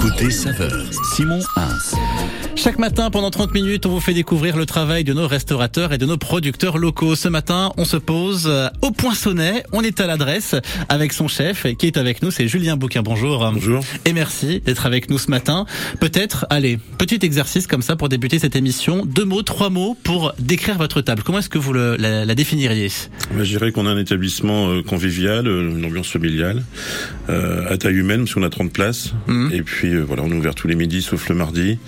Côté 0.00 0.30
saveur, 0.30 0.70
Simon 1.16 1.40
Hins. 1.56 1.96
Chaque 2.56 2.78
matin, 2.78 3.10
pendant 3.10 3.30
30 3.30 3.52
minutes, 3.52 3.84
on 3.84 3.90
vous 3.90 4.00
fait 4.00 4.14
découvrir 4.14 4.56
le 4.56 4.64
travail 4.64 5.04
de 5.04 5.12
nos 5.12 5.28
restaurateurs 5.28 5.92
et 5.92 5.98
de 5.98 6.06
nos 6.06 6.16
producteurs 6.16 6.78
locaux. 6.78 7.14
Ce 7.14 7.28
matin, 7.28 7.70
on 7.76 7.84
se 7.84 7.98
pose 7.98 8.46
euh, 8.46 8.68
au 8.80 8.90
Poinçonnet. 8.92 9.62
On 9.72 9.82
est 9.82 10.00
à 10.00 10.06
l'adresse 10.06 10.54
avec 10.88 11.12
son 11.12 11.28
chef 11.28 11.66
qui 11.76 11.86
est 11.86 11.98
avec 11.98 12.22
nous. 12.22 12.30
C'est 12.30 12.48
Julien 12.48 12.76
Bouquin. 12.76 13.02
Bonjour. 13.02 13.46
Bonjour. 13.52 13.84
Et 14.06 14.14
merci 14.14 14.60
d'être 14.60 14.86
avec 14.86 15.10
nous 15.10 15.18
ce 15.18 15.30
matin. 15.30 15.66
Peut-être, 16.00 16.46
allez, 16.48 16.78
petit 16.96 17.18
exercice 17.22 17.66
comme 17.66 17.82
ça 17.82 17.94
pour 17.94 18.08
débuter 18.08 18.38
cette 18.38 18.56
émission. 18.56 19.04
Deux 19.04 19.26
mots, 19.26 19.42
trois 19.42 19.68
mots 19.68 19.96
pour 20.02 20.32
décrire 20.38 20.78
votre 20.78 21.02
table. 21.02 21.22
Comment 21.22 21.40
est-ce 21.40 21.50
que 21.50 21.58
vous 21.58 21.74
le, 21.74 21.96
la, 21.96 22.24
la, 22.24 22.34
définiriez? 22.34 22.90
Je 23.38 23.42
dirais 23.42 23.70
qu'on 23.70 23.86
a 23.86 23.90
un 23.90 23.98
établissement 23.98 24.70
euh, 24.70 24.82
convivial, 24.82 25.46
euh, 25.46 25.76
une 25.76 25.84
ambiance 25.84 26.08
familiale, 26.08 26.64
à 27.28 27.76
taille 27.76 27.96
humaine, 27.96 28.20
parce 28.20 28.34
qu'on 28.34 28.42
a 28.44 28.50
30 28.50 28.72
places. 28.72 29.12
Mmh. 29.26 29.50
Et 29.52 29.62
puis, 29.62 29.94
voilà, 29.96 30.22
on 30.22 30.30
est 30.30 30.34
ouvert 30.34 30.54
tous 30.54 30.68
les 30.68 30.74
midis, 30.74 31.02
sauf 31.02 31.28
le 31.28 31.34
mardi. 31.34 31.78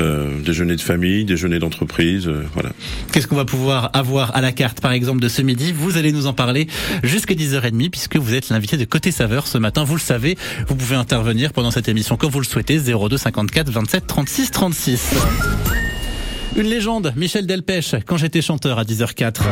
Euh, 0.00 0.40
déjeuner 0.40 0.76
de 0.76 0.80
famille, 0.80 1.24
déjeuner 1.24 1.58
d'entreprise, 1.58 2.26
euh, 2.26 2.44
voilà. 2.54 2.70
Qu'est-ce 3.12 3.26
qu'on 3.26 3.36
va 3.36 3.44
pouvoir 3.44 3.90
avoir 3.92 4.34
à 4.34 4.40
la 4.40 4.50
carte, 4.50 4.80
par 4.80 4.92
exemple, 4.92 5.20
de 5.20 5.28
ce 5.28 5.42
midi? 5.42 5.72
Vous 5.72 5.98
allez 5.98 6.10
nous 6.10 6.26
en 6.26 6.32
parler 6.32 6.68
jusqu'à 7.02 7.34
10h30, 7.34 7.90
puisque 7.90 8.16
vous 8.16 8.34
êtes 8.34 8.48
l'invité 8.48 8.78
de 8.78 8.84
Côté 8.86 9.10
Saveur 9.10 9.46
ce 9.46 9.58
matin. 9.58 9.84
Vous 9.84 9.94
le 9.94 10.00
savez, 10.00 10.38
vous 10.68 10.74
pouvez 10.74 10.96
intervenir 10.96 11.52
pendant 11.52 11.70
cette 11.70 11.88
émission 11.88 12.16
comme 12.16 12.30
vous 12.30 12.40
le 12.40 12.46
souhaitez, 12.46 12.78
02 12.78 13.18
54 13.18 13.70
27 13.70 14.06
36 14.06 14.50
36. 14.50 15.14
Une 16.56 16.66
légende, 16.66 17.12
Michel 17.16 17.46
Delpech, 17.46 17.96
quand 18.06 18.16
j'étais 18.16 18.42
chanteur 18.42 18.78
à 18.78 18.84
10h04. 18.84 19.42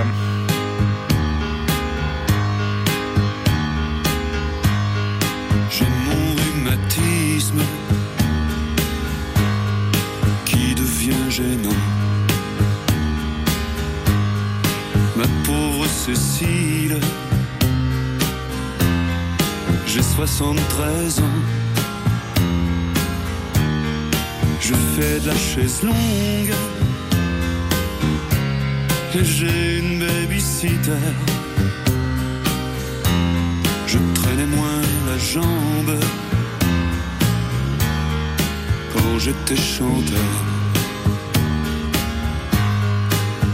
Cécile, 16.09 16.98
j'ai 19.87 20.03
73 20.03 21.20
ans. 21.20 21.23
Je 24.59 24.73
fais 24.73 25.20
de 25.20 25.27
la 25.27 25.37
chaise 25.37 25.83
longue 25.83 26.55
et 29.17 29.25
j'ai 29.25 29.81
une 29.81 29.98
babysitter. 29.98 31.12
Je 33.87 33.98
traînais 34.15 34.47
moins 34.47 34.81
la 35.09 35.19
jambe 35.19 35.95
quand 38.95 39.19
j'étais 39.19 39.56
chanteur. 39.56 40.33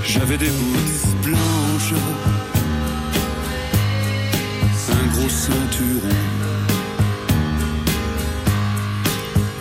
J'avais 0.07 0.39
des 0.39 0.51
boules 0.51 1.15
blanches, 1.25 1.95
gros 5.17 5.29
ceinturon, 5.29 6.09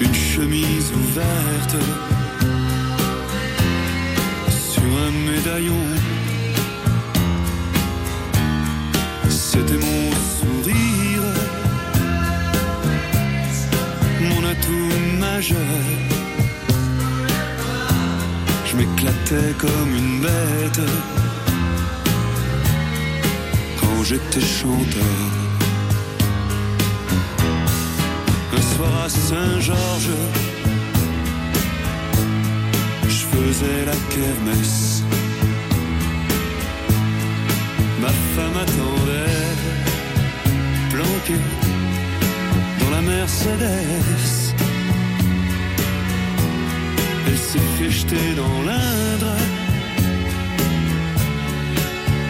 une 0.02 0.14
chemise 0.14 0.92
ouverte 0.92 1.76
sur 4.50 4.84
un 4.84 5.12
médaillon. 5.32 5.84
C'était 9.30 9.80
mon 9.88 10.06
sourire, 10.38 11.30
mon 14.22 14.42
atout 14.54 14.92
majeur. 15.20 15.84
Je 18.66 18.78
m'éclatais 18.78 19.54
comme 19.60 19.96
une 19.96 20.22
bête 20.22 20.90
quand 23.80 24.04
j'étais 24.04 24.42
chanteur. 24.42 25.43
À 29.04 29.10
Saint-Georges, 29.10 30.18
je 33.04 33.24
faisais 33.34 33.86
la 33.86 33.98
kermesse. 34.14 35.04
Ma 38.02 38.10
femme 38.36 38.58
attendait, 38.66 39.56
planquée 40.92 41.42
dans 42.80 42.92
la 42.92 43.02
Mercedes. 43.02 44.54
Elle 47.28 47.38
s'est 47.38 47.70
fait 47.78 47.90
jeter 47.90 48.36
dans 48.36 48.62
l'Indre 48.68 49.36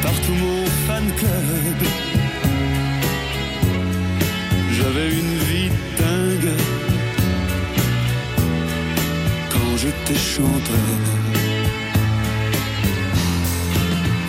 par 0.02 0.14
tout 0.22 0.34
mon 0.34 0.66
fan 0.88 1.06
club. 1.18 1.93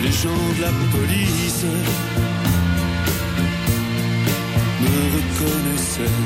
Les 0.03 0.11
gens 0.11 0.45
de 0.57 0.61
la 0.61 0.71
police 0.91 1.65
me 4.81 4.97
reconnaissaient. 5.15 6.19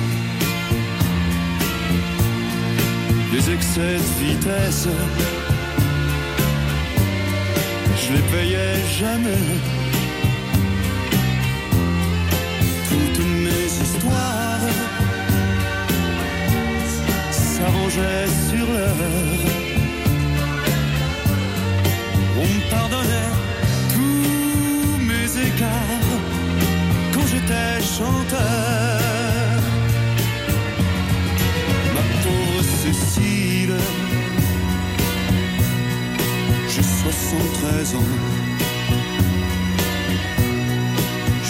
Les 3.33 3.53
excès 3.53 3.97
de 3.97 4.25
vitesse, 4.25 4.87
je 8.01 8.13
les 8.13 8.21
payais 8.31 8.75
jamais. 8.99 9.78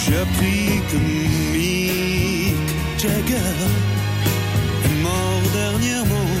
J'ai 0.02 0.16
appris 0.16 0.80
que 0.90 0.96
Mick 1.56 2.56
Jagger 2.98 3.58
est 4.84 5.02
mort 5.02 5.42
dernièrement. 5.52 6.32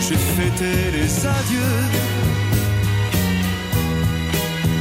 J'ai 0.00 0.16
fêté 0.16 0.90
les 0.92 1.26
adieux 1.26 1.80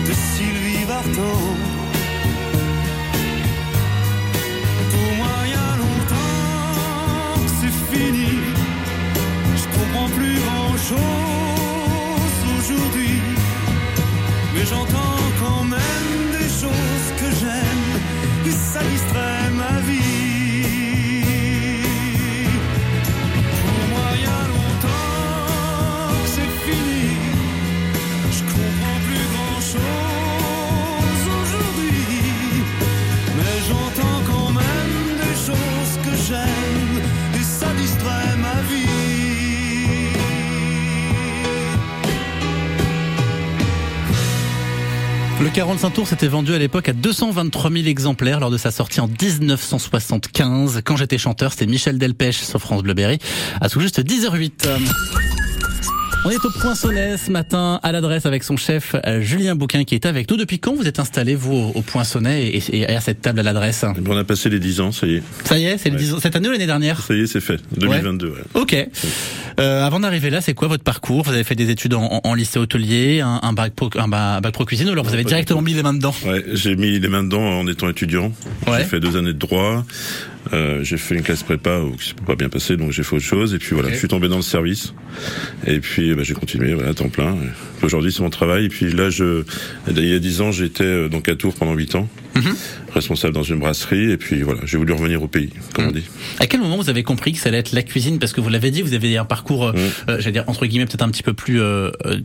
de 0.07 0.13
Sylvie 0.13 0.85
Vartan. 0.85 1.68
45 45.59 45.89
tours 45.89 46.07
s'était 46.07 46.29
vendu 46.29 46.53
à 46.53 46.57
l'époque 46.57 46.87
à 46.87 46.93
223 46.93 47.69
000 47.69 47.87
exemplaires 47.87 48.39
lors 48.39 48.49
de 48.49 48.57
sa 48.57 48.71
sortie 48.71 49.01
en 49.01 49.09
1975. 49.09 50.79
Quand 50.85 50.95
j'étais 50.95 51.17
chanteur, 51.17 51.51
c'était 51.51 51.65
Michel 51.65 51.97
Delpech 51.97 52.37
sur 52.37 52.61
France 52.61 52.81
Bleu 52.81 52.93
Berry 52.93 53.19
à 53.59 53.67
tout 53.67 53.81
juste 53.81 53.99
10h08. 53.99 55.28
On 56.25 56.29
est 56.31 56.45
au 56.45 56.49
Poinçonnet 56.49 57.15
ce 57.17 57.31
matin 57.31 57.79
à 57.81 57.91
l'adresse 57.93 58.25
avec 58.25 58.43
son 58.43 58.57
chef 58.57 58.93
euh, 59.07 59.21
Julien 59.21 59.55
Bouquin 59.55 59.85
qui 59.85 59.95
est 59.95 60.05
avec 60.05 60.29
nous. 60.29 60.35
Depuis 60.35 60.59
quand 60.59 60.75
vous 60.75 60.85
êtes 60.85 60.99
installé 60.99 61.33
vous 61.33 61.71
au, 61.73 61.81
Poinçonnet 61.81 62.47
et, 62.49 62.61
et 62.81 62.87
à 62.87 62.99
cette 62.99 63.21
table 63.21 63.39
à 63.39 63.43
l'adresse 63.43 63.85
Eh 63.97 64.01
ben, 64.01 64.11
On 64.13 64.17
a 64.17 64.23
passé 64.25 64.49
les 64.49 64.59
10 64.59 64.81
ans, 64.81 64.91
ça 64.91 65.07
y 65.07 65.15
est. 65.15 65.23
Ça 65.45 65.57
y 65.57 65.65
est, 65.65 65.77
c'est 65.77 65.89
le 65.89 65.95
Ouais. 65.95 66.01
10 66.01 66.13
ans- 66.15 66.19
cette 66.19 66.35
année 66.35 66.49
ou 66.49 66.51
l'année 66.51 66.65
dernière 66.65 67.01
Ça 67.01 67.15
y 67.15 67.21
est, 67.21 67.27
c'est 67.27 67.39
fait. 67.39 67.59
2022, 67.77 68.27
ouais. 68.27 68.33
Ok. 68.53 68.75
Euh, 69.59 69.85
avant 69.85 70.01
d'arriver 70.01 70.29
là, 70.29 70.41
c'est 70.41 70.53
quoi 70.53 70.67
votre 70.67 70.83
parcours? 70.83 71.23
Vous 71.23 71.31
avez 71.33 71.43
fait 71.45 71.55
des 71.55 71.69
études 71.69 71.93
en, 71.93 72.19
en- 72.23 72.33
lycée 72.33 72.59
hôtelier, 72.59 73.21
un, 73.21 73.39
un 73.41 73.53
bac 73.53 73.73
pro, 73.73 73.89
un 73.97 74.07
ba- 74.09 74.41
bac 74.41 74.53
pro 74.53 74.65
cuisine, 74.65 74.89
ou 74.89 74.91
alors 74.91 75.05
vous 75.05 75.13
avez 75.13 75.23
directement 75.23 75.61
mis 75.61 75.73
les 75.73 75.83
mains 75.83 75.93
dedans? 75.93 76.13
Ouais, 76.25 76.43
j'ai 76.53 76.75
mis 76.75 76.99
les 76.99 77.07
mains 77.07 77.23
dedans 77.23 77.41
en 77.41 77.65
étant 77.67 77.89
étudiant. 77.89 78.31
Ouais. 78.67 78.79
J'ai 78.79 78.83
fait 78.85 78.99
deux 78.99 79.15
années 79.17 79.33
de 79.33 79.39
droit. 79.39 79.85
Euh, 80.53 80.83
j'ai 80.83 80.97
fait 80.97 81.15
une 81.15 81.21
classe 81.21 81.43
prépa 81.43 81.79
où 81.79 81.99
s'est 81.99 82.13
pas 82.25 82.35
bien 82.35 82.49
passé, 82.49 82.77
donc 82.77 82.91
j'ai 82.91 83.03
fait 83.03 83.15
autre 83.17 83.25
chose. 83.25 83.53
Et 83.53 83.59
puis 83.59 83.73
voilà, 83.73 83.89
je 83.91 83.97
suis 83.97 84.07
tombé 84.07 84.27
dans 84.29 84.37
le 84.37 84.41
service. 84.41 84.93
Et 85.67 85.79
puis 85.79 86.13
bah, 86.15 86.23
j'ai 86.23 86.33
continué, 86.33 86.73
voilà, 86.73 86.89
à 86.89 86.93
temps 86.93 87.09
plein. 87.09 87.35
Aujourd'hui, 87.83 88.11
c'est 88.11 88.23
mon 88.23 88.29
travail. 88.29 88.65
Et 88.65 88.69
puis 88.69 88.91
là, 88.91 89.09
je, 89.09 89.43
il 89.89 90.05
y 90.07 90.13
a 90.13 90.19
dix 90.19 90.41
ans, 90.41 90.51
j'étais 90.51 90.83
euh, 90.85 91.09
donc 91.09 91.27
à 91.29 91.35
Tours 91.35 91.53
pendant 91.55 91.73
huit 91.73 91.93
ans, 91.95 92.07
Mhm. 92.35 92.55
responsable 92.93 93.33
dans 93.33 93.43
une 93.43 93.59
brasserie. 93.59 94.11
Et 94.11 94.17
puis 94.17 94.41
voilà, 94.41 94.61
j'ai 94.65 94.77
voulu 94.77 94.93
revenir 94.93 95.21
au 95.21 95.27
pays, 95.27 95.49
comme 95.73 95.85
Mhm. 95.85 95.91
on 95.91 95.93
dit. 95.93 96.05
À 96.39 96.47
quel 96.47 96.61
moment 96.61 96.77
vous 96.77 96.89
avez 96.89 97.03
compris 97.03 97.33
que 97.33 97.39
ça 97.39 97.49
allait 97.49 97.57
être 97.59 97.73
la 97.73 97.83
cuisine? 97.83 98.17
Parce 98.17 98.31
que 98.33 98.39
vous 98.41 98.49
l'avez 98.49 98.71
dit, 98.71 98.81
vous 98.81 98.93
avez 98.93 99.17
un 99.17 99.25
parcours, 99.25 99.67
euh, 99.67 99.73
Mm. 99.73 99.77
euh, 100.11 100.19
j'allais 100.19 100.31
dire 100.31 100.43
entre 100.47 100.65
guillemets 100.65 100.85
peut-être 100.85 101.03
un 101.03 101.09
petit 101.09 101.23
peu 101.23 101.33
plus, 101.33 101.59
euh, 101.61 101.91
euh, 102.05 102.19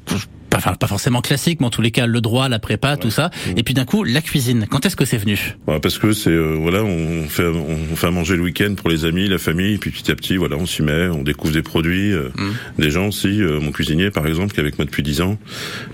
pas, 0.54 0.58
enfin, 0.58 0.74
pas 0.74 0.86
forcément 0.86 1.20
classique, 1.20 1.58
mais 1.60 1.66
en 1.66 1.70
tous 1.70 1.82
les 1.82 1.90
cas 1.90 2.06
le 2.06 2.20
droit, 2.20 2.48
la 2.48 2.58
prépa, 2.60 2.96
tout 2.96 3.10
ça. 3.10 3.30
Mm. 3.48 3.58
Et 3.58 3.62
puis 3.64 3.74
d'un 3.74 3.84
coup, 3.84 4.04
la 4.04 4.20
cuisine. 4.22 4.66
Quand 4.70 4.86
est-ce 4.86 4.94
que 4.96 5.04
c'est 5.04 5.16
venu? 5.18 5.56
Voilà, 5.66 5.80
parce 5.80 5.98
que 5.98 6.12
c'est 6.12 6.30
euh, 6.30 6.56
voilà, 6.60 6.84
on 6.84 7.28
fait 7.28 7.46
on 7.46 7.96
fait 7.96 8.06
à 8.06 8.10
manger 8.10 8.36
le 8.36 8.42
week-end 8.42 8.74
pour 8.76 8.88
les 8.88 9.04
amis, 9.04 9.28
la 9.28 9.38
famille, 9.38 9.74
et 9.74 9.78
puis 9.78 9.90
petit 9.90 10.10
à 10.10 10.14
petit, 10.14 10.36
voilà, 10.36 10.56
on 10.56 10.66
s'y 10.66 10.82
met, 10.82 11.08
on 11.08 11.22
découvre 11.22 11.52
des 11.52 11.62
produits, 11.62 12.12
euh, 12.12 12.28
Mm. 12.36 12.82
des 12.82 12.90
gens 12.90 13.06
aussi, 13.08 13.40
euh, 13.42 13.60
mon 13.60 13.70
cuisinier 13.72 14.10
par 14.10 14.26
exemple, 14.26 14.52
qui 14.52 14.58
est 14.58 14.62
avec 14.62 14.78
moi 14.78 14.84
depuis 14.84 15.02
10 15.02 15.20
ans. 15.22 15.38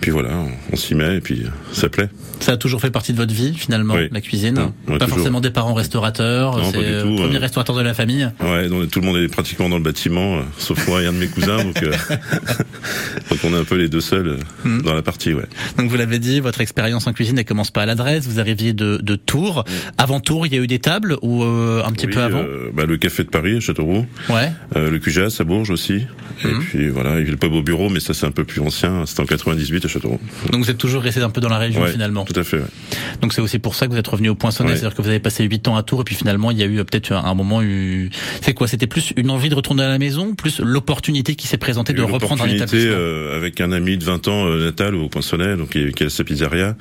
Puis 0.00 0.10
voilà, 0.10 0.30
on, 0.30 0.50
on 0.72 0.76
s'y 0.76 0.94
met 0.94 1.16
et 1.16 1.20
puis 1.20 1.42
euh, 1.44 1.48
ça 1.72 1.88
plaît. 1.88 2.08
Ça 2.40 2.52
a 2.52 2.56
toujours 2.56 2.80
fait 2.80 2.90
partie 2.90 3.12
de 3.12 3.18
votre 3.18 3.34
vie 3.34 3.54
finalement, 3.54 3.94
Oui. 3.94 4.08
la 4.12 4.20
cuisine? 4.20 4.54
Mm. 4.54 4.58
Ouais, 4.92 4.98
pas 4.98 5.04
toujours. 5.04 5.16
forcément 5.18 5.40
des 5.40 5.50
parents 5.50 5.74
restaurateurs. 5.74 6.58
C'est 6.72 6.78
du 6.78 6.84
euh, 6.84 7.02
premier 7.16 7.36
euh. 7.36 7.40
restaurateur 7.40 7.76
de 7.76 7.82
la 7.82 7.94
famille? 7.94 8.28
Ouais, 8.40 8.68
donc, 8.68 8.90
tout 8.90 9.00
le 9.00 9.06
monde 9.06 9.16
est 9.18 9.28
pratiquement 9.28 9.68
dans 9.68 9.76
le 9.78 9.82
bâtiment, 9.82 10.40
sauf 10.58 10.86
moi 10.88 11.02
et 11.02 11.06
un 11.06 11.12
de 11.12 11.18
mes 11.18 11.28
cousins, 11.28 11.62
donc 11.64 11.82
euh, 11.82 11.92
donc 13.30 13.38
on 13.44 13.52
est 13.54 13.58
un 13.58 13.64
peu 13.64 13.76
les 13.76 13.88
deux 13.88 14.00
seuls 14.00 14.38
euh, 14.66 14.68
Mm. 14.68 14.82
dans 14.82 14.94
la 14.94 15.02
partie, 15.02 15.32
ouais. 15.34 15.44
Donc 15.78 15.88
vous 15.90 15.96
l'avez 15.96 16.18
dit, 16.18 16.40
votre 16.40 16.60
expérience 16.60 17.06
en 17.06 17.12
cuisine, 17.12 17.38
elle 17.38 17.44
commence 17.44 17.70
pas 17.70 17.82
à 17.82 17.86
l'adresse. 17.86 18.26
Vous 18.26 18.40
arriviez 18.40 18.72
de, 18.72 18.98
de 19.02 19.16
Tours. 19.16 19.64
Avant 19.98 20.20
Tours, 20.20 20.46
il 20.46 20.54
y 20.54 20.58
a 20.58 20.60
eu 20.62 20.66
des 20.66 20.78
tables 20.78 21.16
ou 21.22 21.42
euh, 21.42 21.82
un 21.84 21.92
petit. 21.92 22.06
Oui, 22.06 22.12
peu 22.12 22.20
avant. 22.22 22.38
euh, 22.42 22.70
bah, 22.74 22.84
le 22.86 22.96
café 22.96 23.24
de 23.24 23.28
Paris 23.28 23.56
à 23.56 23.60
Châteauroux, 23.60 24.06
Ouais. 24.28 24.50
euh, 24.76 24.90
le 24.90 24.98
QGAS 24.98 25.36
à 25.40 25.44
Bourges 25.44 25.70
aussi, 25.70 25.94
et 26.44 26.46
Mhm. 26.46 26.60
puis 26.60 26.88
voilà, 26.88 27.18
il 27.20 27.24
y 27.24 27.28
a 27.28 27.30
le 27.30 27.36
pub 27.36 27.52
au 27.52 27.62
bureau, 27.62 27.88
mais 27.88 28.00
ça 28.00 28.14
c'est 28.14 28.26
un 28.26 28.30
peu 28.30 28.44
plus 28.44 28.60
ancien, 28.60 29.06
c'était 29.06 29.20
en 29.22 29.26
98 29.26 29.84
à 29.84 29.88
Châteauroux. 29.88 30.20
Donc 30.52 30.64
vous 30.64 30.70
êtes 30.70 30.78
toujours 30.78 31.02
resté 31.02 31.20
un 31.22 31.30
peu 31.30 31.40
dans 31.40 31.48
la 31.48 31.58
région 31.58 31.82
Ouais, 31.82 31.92
finalement. 31.92 32.24
Tout 32.24 32.38
à 32.38 32.44
fait. 32.44 32.58
Ouais. 32.58 32.64
Donc 33.22 33.32
c'est 33.32 33.40
aussi 33.40 33.58
pour 33.58 33.74
ça 33.74 33.86
que 33.86 33.92
vous 33.92 33.98
êtes 33.98 34.06
revenu 34.08 34.28
au 34.28 34.34
Poinçonnet, 34.34 34.70
c'est-à-dire 34.76 34.94
que 34.96 35.02
vous 35.02 35.08
avez 35.08 35.20
passé 35.20 35.44
8 35.44 35.68
ans 35.68 35.76
à 35.76 35.82
Tours 35.82 36.00
et 36.02 36.04
puis 36.04 36.14
finalement 36.14 36.50
il 36.50 36.58
y 36.58 36.62
a 36.62 36.66
eu 36.66 36.78
euh, 36.78 36.84
peut-être 36.84 37.12
un 37.12 37.34
moment 37.34 37.62
eu 37.62 38.10
c'est 38.42 38.54
quoi? 38.54 38.66
C'était 38.68 38.86
plus 38.86 39.12
une 39.16 39.30
envie 39.30 39.48
de 39.48 39.54
retourner 39.54 39.82
à 39.84 39.88
la 39.88 39.98
maison, 39.98 40.34
plus 40.34 40.60
l'opportunité 40.60 41.34
qui 41.34 41.46
s'est 41.46 41.56
présentée 41.58 41.92
de 41.92 42.02
reprendre 42.02 42.42
un 42.44 42.48
établissement. 42.48 42.96
avec 43.36 43.60
un 43.60 43.72
ami 43.72 43.96
de 43.96 44.04
20 44.04 44.28
ans, 44.28 44.39
euh, 44.46 44.64
Natal, 44.64 44.94
au 44.94 45.08
Poinçonnet, 45.08 45.56
donc 45.56 45.70
qui, 45.70 45.92
qui 45.92 46.04
a 46.04 46.10
sa 46.10 46.24
pizzeria. 46.24 46.76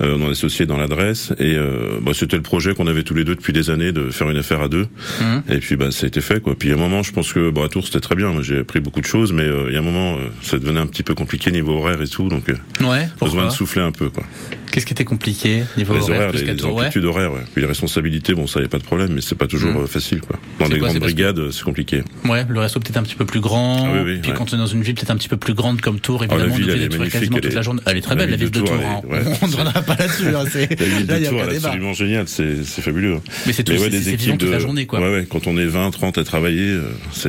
Euh, 0.00 0.16
on 0.18 0.28
est 0.28 0.32
associé 0.32 0.66
dans 0.66 0.76
l'adresse 0.76 1.32
et 1.38 1.54
euh, 1.56 1.98
bah, 2.00 2.12
c'était 2.14 2.36
le 2.36 2.42
projet 2.42 2.74
qu'on 2.74 2.86
avait 2.86 3.02
tous 3.02 3.14
les 3.14 3.24
deux 3.24 3.34
depuis 3.34 3.52
des 3.52 3.70
années 3.70 3.92
de 3.92 4.10
faire 4.10 4.28
une 4.30 4.36
affaire 4.36 4.60
à 4.60 4.68
deux. 4.68 4.86
Mhm. 5.20 5.42
Et 5.48 5.58
puis 5.58 5.76
bah 5.76 5.90
ça 5.90 6.04
a 6.04 6.08
été 6.08 6.20
fait 6.20 6.40
quoi. 6.40 6.54
Puis 6.58 6.70
à 6.70 6.74
un 6.74 6.78
moment, 6.78 7.02
je 7.02 7.12
pense 7.12 7.32
que 7.32 7.50
Tours 7.68 7.86
c'était 7.86 8.00
très 8.00 8.14
bien. 8.16 8.30
J'ai 8.42 8.58
appris 8.58 8.80
beaucoup 8.80 9.00
de 9.00 9.06
choses, 9.06 9.32
mais 9.32 9.46
il 9.68 9.72
y 9.72 9.76
a 9.76 9.78
un 9.78 9.82
moment, 9.82 10.18
ça 10.42 10.58
devenait 10.58 10.80
un 10.80 10.86
petit 10.86 11.02
peu 11.02 11.14
compliqué 11.14 11.50
niveau 11.50 11.78
horaire 11.78 12.00
et 12.02 12.08
tout, 12.08 12.28
donc 12.28 12.44
Ouais. 12.80 13.08
besoin 13.20 13.46
de 13.46 13.52
souffler 13.52 13.82
un 13.82 13.92
peu 13.92 14.10
quoi. 14.10 14.24
Qu'est-ce 14.72 14.86
qui 14.86 14.92
était 14.94 15.04
compliqué 15.04 15.62
niveau 15.76 15.94
les 15.94 16.00
horaire 16.00 16.16
horaires, 16.28 16.32
les, 16.32 16.54
les 16.54 16.64
amplitudes 16.64 17.04
horaires, 17.04 17.32
ouais. 17.32 17.40
Puis 17.52 17.60
les 17.60 17.68
responsabilités, 17.68 18.34
bon 18.34 18.46
ça 18.46 18.60
y 18.60 18.64
a 18.64 18.68
pas 18.68 18.78
de 18.78 18.82
problème, 18.84 19.12
mais 19.12 19.20
c'est 19.20 19.34
pas 19.36 19.46
toujours 19.46 19.70
Mhm. 19.72 19.82
euh, 19.82 19.86
facile 19.86 20.20
quoi. 20.22 20.38
Dans 20.58 20.66
les 20.66 20.78
quoi, 20.78 20.88
grandes 20.88 20.98
que- 20.98 21.04
brigades, 21.04 21.38
euh, 21.38 21.50
c'est 21.52 21.62
compliqué. 21.62 22.02
Ouais, 22.24 22.44
le 22.48 22.58
resto 22.58 22.80
peut-être 22.80 22.96
un 22.96 23.02
petit 23.02 23.14
peu 23.14 23.24
plus 23.26 23.40
grand. 23.40 23.86
Ah 23.86 23.92
oui, 23.92 24.12
oui, 24.14 24.18
puis 24.22 24.30
ouais. 24.30 24.36
quand 24.36 24.52
on 24.52 24.56
est 24.56 24.58
dans 24.58 24.66
une 24.66 24.82
ville 24.82 24.94
peut-être 24.94 25.10
un 25.10 25.16
petit 25.16 25.28
peu 25.28 25.36
plus 25.36 25.54
grande 25.54 25.80
comme 25.80 26.00
Tours, 26.00 26.20
la 26.24 26.26
évidemment, 26.34 26.54
ville, 26.56 26.64
on 26.70 26.72
elle 26.74 26.82
est 26.82 26.88
magnifique, 26.88 27.12
quasiment 27.12 27.36
elle 27.36 27.42
toute 27.42 27.54
la 27.54 27.62
journée. 27.62 27.80
Elle 27.86 27.96
est 27.98 28.00
très 28.00 28.14
la 28.14 28.16
belle, 28.22 28.30
la 28.30 28.36
ville 28.36 28.50
de 28.50 28.60
Tours, 28.60 28.72
hein. 28.72 29.00
On 29.42 29.46
ne 29.46 29.52
reviendra 29.52 29.82
pas 29.82 29.96
là-dessus. 29.96 30.28
hein, 30.34 30.44
La 30.44 30.86
ville 30.86 31.06
de 31.06 31.28
Tours, 31.28 31.40
elle 31.46 31.54
est 31.54 31.64
absolument 31.64 31.92
géniale, 31.92 32.24
c'est 32.28 32.64
fabuleux. 32.64 33.18
Mais 33.46 33.52
c'est 33.52 33.62
des 33.64 34.08
équipes 34.10 34.38
de 34.38 34.48
la 34.50 34.58
journée, 34.58 34.86
quoi. 34.86 35.00
Ouais, 35.00 35.12
ouais, 35.12 35.26
quand 35.28 35.46
on 35.46 35.56
est 35.58 35.66
20, 35.66 35.90
30 35.90 36.16
à 36.18 36.24
travailler, 36.24 36.70
euh, 36.70 36.82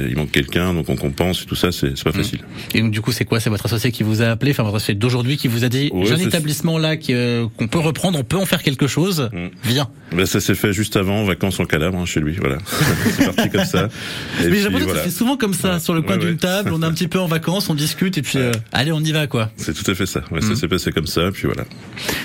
il 0.10 0.16
manque 0.16 0.32
quelqu'un, 0.32 0.74
donc 0.74 0.90
on 0.90 0.96
compense 0.96 1.44
et 1.44 1.46
tout 1.46 1.56
ça, 1.56 1.72
c'est 1.72 2.02
pas 2.04 2.10
Mmh. 2.12 2.14
facile. 2.14 2.40
Et 2.74 2.82
donc 2.82 2.92
du 2.92 3.02
coup, 3.02 3.12
c'est 3.12 3.26
quoi? 3.26 3.40
C'est 3.40 3.50
votre 3.50 3.66
associé 3.66 3.92
qui 3.92 4.04
vous 4.04 4.22
a 4.22 4.28
appelé, 4.28 4.52
enfin 4.52 4.64
votre 4.64 4.76
associé 4.78 4.94
d'aujourd'hui 4.96 5.38
qui 5.38 5.48
vous 5.48 5.64
a 5.66 5.70
dit 5.70 5.92
j'ai 6.04 6.14
un 6.14 6.18
établissement 6.18 6.78
là 6.78 6.96
qui, 6.98 7.14
euh, 7.34 7.48
qu'on 7.58 7.68
peut 7.68 7.80
reprendre, 7.80 8.18
on 8.20 8.24
peut 8.24 8.38
en 8.38 8.46
faire 8.46 8.64
quelque 8.64 8.88
chose. 8.88 9.30
Mm. 9.34 9.48
Viens. 9.64 9.90
Ben, 10.12 10.26
ça 10.26 10.40
s'est 10.40 10.56
fait 10.56 10.74
juste 10.74 10.96
avant, 10.96 11.24
vacances 11.24 11.60
en 11.60 11.66
Calabre, 11.66 11.98
hein, 11.98 12.06
chez 12.06 12.20
lui, 12.20 12.34
voilà. 12.40 12.58
c'est 13.18 13.34
parti 13.34 13.50
comme 13.50 13.66
ça. 13.66 13.90
Et 14.44 14.48
Mais 14.50 14.56
j'ai 14.58 14.64
l'impression 14.64 14.90
que 14.90 14.96
ça 14.96 15.04
fait 15.04 15.10
souvent 15.10 15.38
comme 15.38 15.54
ça, 15.54 15.74
Ouais. 15.74 15.80
sur 15.80 15.94
le 15.94 16.02
coin 16.02 16.14
Ouais, 16.16 16.20
d'une 16.22 16.30
ouais. 16.32 16.36
table, 16.38 16.72
on 16.74 16.82
est 16.82 16.86
un 16.86 16.92
petit 16.94 17.08
peu 17.08 17.20
en 17.20 17.26
vacances, 17.28 17.70
on 17.70 17.74
discute 17.76 18.18
et 18.18 18.22
puis 18.22 18.38
euh, 18.38 18.52
allez, 18.72 18.92
on 18.92 19.00
y 19.00 19.12
va 19.12 19.26
quoi. 19.28 19.50
C'est 19.58 19.74
tout 19.74 19.90
à 19.90 19.96
fait 19.96 20.06
ça. 20.06 20.22
Ouais, 20.32 20.40
Mm. 20.40 20.54
Ça 20.54 20.56
s'est 20.56 20.68
passé 20.68 20.92
comme 20.92 21.08
ça, 21.08 21.32
puis 21.32 21.44
voilà. 21.46 21.64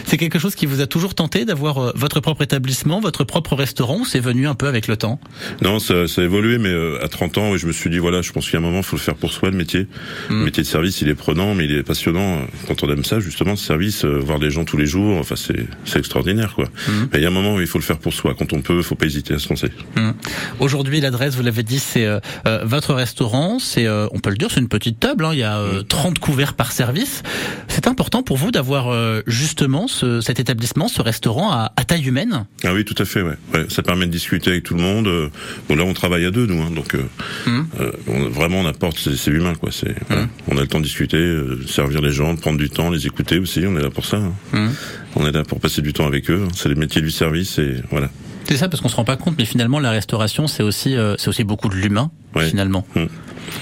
C'est 0.04 0.16
quelque 0.18 0.38
chose 0.38 0.54
qui 0.54 0.66
vous 0.66 0.80
a 0.80 0.86
toujours 0.86 1.14
tenté 1.14 1.44
d'avoir 1.44 1.78
euh, 1.78 1.92
votre 1.94 2.20
propre 2.20 2.42
établissement, 2.42 3.00
votre 3.00 3.24
propre 3.24 3.54
restaurant 3.54 4.00
ou 4.00 4.04
c'est 4.04 4.20
venu 4.20 4.46
un 4.48 4.54
peu 4.54 4.66
avec 4.66 4.88
le 4.88 4.96
temps? 4.96 5.20
Non, 5.62 5.78
ça, 5.78 6.06
ça 6.08 6.20
a 6.20 6.24
évolué, 6.24 6.58
mais 6.58 6.74
à 7.02 7.08
30 7.08 7.38
ans, 7.38 7.56
je 7.56 7.66
me 7.66 7.72
suis 7.72 7.88
dit, 7.90 7.98
voilà, 7.98 8.20
je 8.22 8.32
pense 8.32 8.52
a 8.52 8.58
un 8.58 8.60
moment, 8.60 8.78
il 8.78 8.82
faut 8.84 8.96
le 8.96 9.02
faire 9.02 9.14
pour 9.14 9.32
soi, 9.32 9.50
le 9.50 9.56
métier. 9.56 9.86
Mm. 10.28 10.38
Le 10.40 10.44
métier 10.44 10.62
de 10.62 10.68
service, 10.68 11.00
il 11.00 11.08
est 11.08 11.14
prenant, 11.14 11.54
mais 11.54 11.64
il 11.64 11.72
est 11.72 11.82
passionnant. 11.82 12.40
Quand 12.66 12.82
on 12.82 12.90
aime 12.92 13.04
ça, 13.04 13.20
justement, 13.20 13.52
le 13.52 13.56
service, 13.56 14.04
voir 14.04 14.38
des 14.38 14.50
gens 14.50 14.64
tous 14.64 14.76
les 14.76 14.86
jours, 14.86 14.97
enfin, 15.18 15.34
c'est 15.36 15.98
extraordinaire, 15.98 16.54
quoi. 16.54 16.66
Mm. 16.66 16.90
Mais 17.12 17.18
il 17.18 17.22
y 17.22 17.24
a 17.24 17.28
un 17.28 17.32
moment 17.32 17.54
où 17.54 17.60
il 17.60 17.66
faut 17.66 17.78
le 17.78 17.84
faire 17.84 17.98
pour 17.98 18.12
soi. 18.12 18.34
Quand 18.38 18.52
on 18.52 18.60
peut, 18.60 18.76
il 18.78 18.82
faut 18.82 18.94
pas 18.94 19.06
hésiter 19.06 19.34
à 19.34 19.38
se 19.38 19.48
lancer. 19.48 19.68
Hum. 19.96 20.14
Aujourd'hui, 20.60 21.00
l'adresse, 21.00 21.34
vous 21.34 21.42
l'avez 21.42 21.62
dit, 21.62 21.78
c'est 21.78 22.04
euh, 22.06 22.20
euh, 22.46 22.62
votre 22.64 22.94
restaurant. 22.94 23.58
C'est, 23.58 23.86
euh, 23.86 24.06
on 24.12 24.18
peut 24.20 24.30
le 24.30 24.36
dire, 24.36 24.48
c'est 24.50 24.60
une 24.60 24.68
petite 24.68 24.98
table. 25.00 25.24
hein, 25.24 25.30
il 25.32 25.38
y 25.38 25.42
a 25.42 25.58
euh, 25.58 25.82
30 25.82 26.18
couverts 26.18 26.54
par 26.54 26.72
service. 26.72 27.22
C'est 27.68 27.86
important 27.86 28.22
pour 28.22 28.36
vous 28.36 28.50
d'avoir 28.50 28.88
euh, 28.92 29.22
justement 29.26 29.88
ce, 29.88 30.20
cet 30.20 30.40
établissement, 30.40 30.88
ce 30.88 31.02
restaurant 31.02 31.50
à, 31.52 31.72
à 31.76 31.84
taille 31.84 32.06
humaine? 32.06 32.44
Ah 32.64 32.72
oui, 32.74 32.84
tout 32.84 32.94
à 32.98 33.04
fait, 33.04 33.22
ouais. 33.22 33.36
ouais. 33.54 33.66
Ça 33.68 33.82
permet 33.82 34.06
de 34.06 34.10
discuter 34.12 34.50
avec 34.50 34.64
tout 34.64 34.74
le 34.74 34.82
monde. 34.82 35.06
euh, 35.06 35.28
Bon, 35.68 35.76
là, 35.76 35.84
on 35.84 35.92
travaille 35.94 36.24
à 36.24 36.30
deux, 36.30 36.46
nous, 36.46 36.60
hein, 36.62 36.70
donc 36.74 36.94
euh, 36.94 37.02
Mhm. 37.46 37.66
euh, 37.80 37.92
on, 38.08 38.28
vraiment, 38.28 38.60
on 38.60 38.66
apporte, 38.66 38.98
c'est 38.98 39.30
humain, 39.30 39.54
quoi. 39.54 39.70
C'est, 39.72 39.94
voilà. 40.08 40.22
Mhm. 40.22 40.28
On 40.48 40.58
a 40.58 40.60
le 40.62 40.66
temps 40.66 40.78
de 40.80 40.84
discuter, 40.84 41.36
servir 41.66 42.00
les 42.00 42.12
gens, 42.12 42.34
de 42.34 42.40
prendre 42.40 42.58
du 42.58 42.70
temps, 42.70 42.90
les 42.90 43.06
écouter 43.06 43.38
aussi. 43.38 43.64
On 43.66 43.76
est 43.76 43.82
là 43.82 43.90
pour 43.90 44.04
ça. 44.06 44.18
hein. 44.52 44.70
On 45.16 45.26
est 45.26 45.32
là 45.32 45.42
pour 45.44 45.60
passer 45.60 45.82
du 45.82 45.92
temps 45.92 46.06
avec 46.06 46.30
eux. 46.30 46.46
C'est 46.54 46.68
le 46.68 46.74
métier 46.74 47.00
du 47.02 47.10
service 47.10 47.58
et 47.58 47.76
voilà. 47.90 48.08
C'est 48.44 48.56
ça, 48.56 48.68
parce 48.68 48.80
qu'on 48.80 48.88
se 48.88 48.96
rend 48.96 49.04
pas 49.04 49.16
compte, 49.16 49.34
mais 49.36 49.44
finalement, 49.44 49.78
la 49.78 49.90
restauration, 49.90 50.46
c'est 50.46 50.62
aussi, 50.62 50.96
euh, 50.96 51.16
c'est 51.18 51.28
aussi 51.28 51.44
beaucoup 51.44 51.68
de 51.68 51.74
l'humain, 51.74 52.10
Ouais. 52.34 52.48
finalement. 52.48 52.86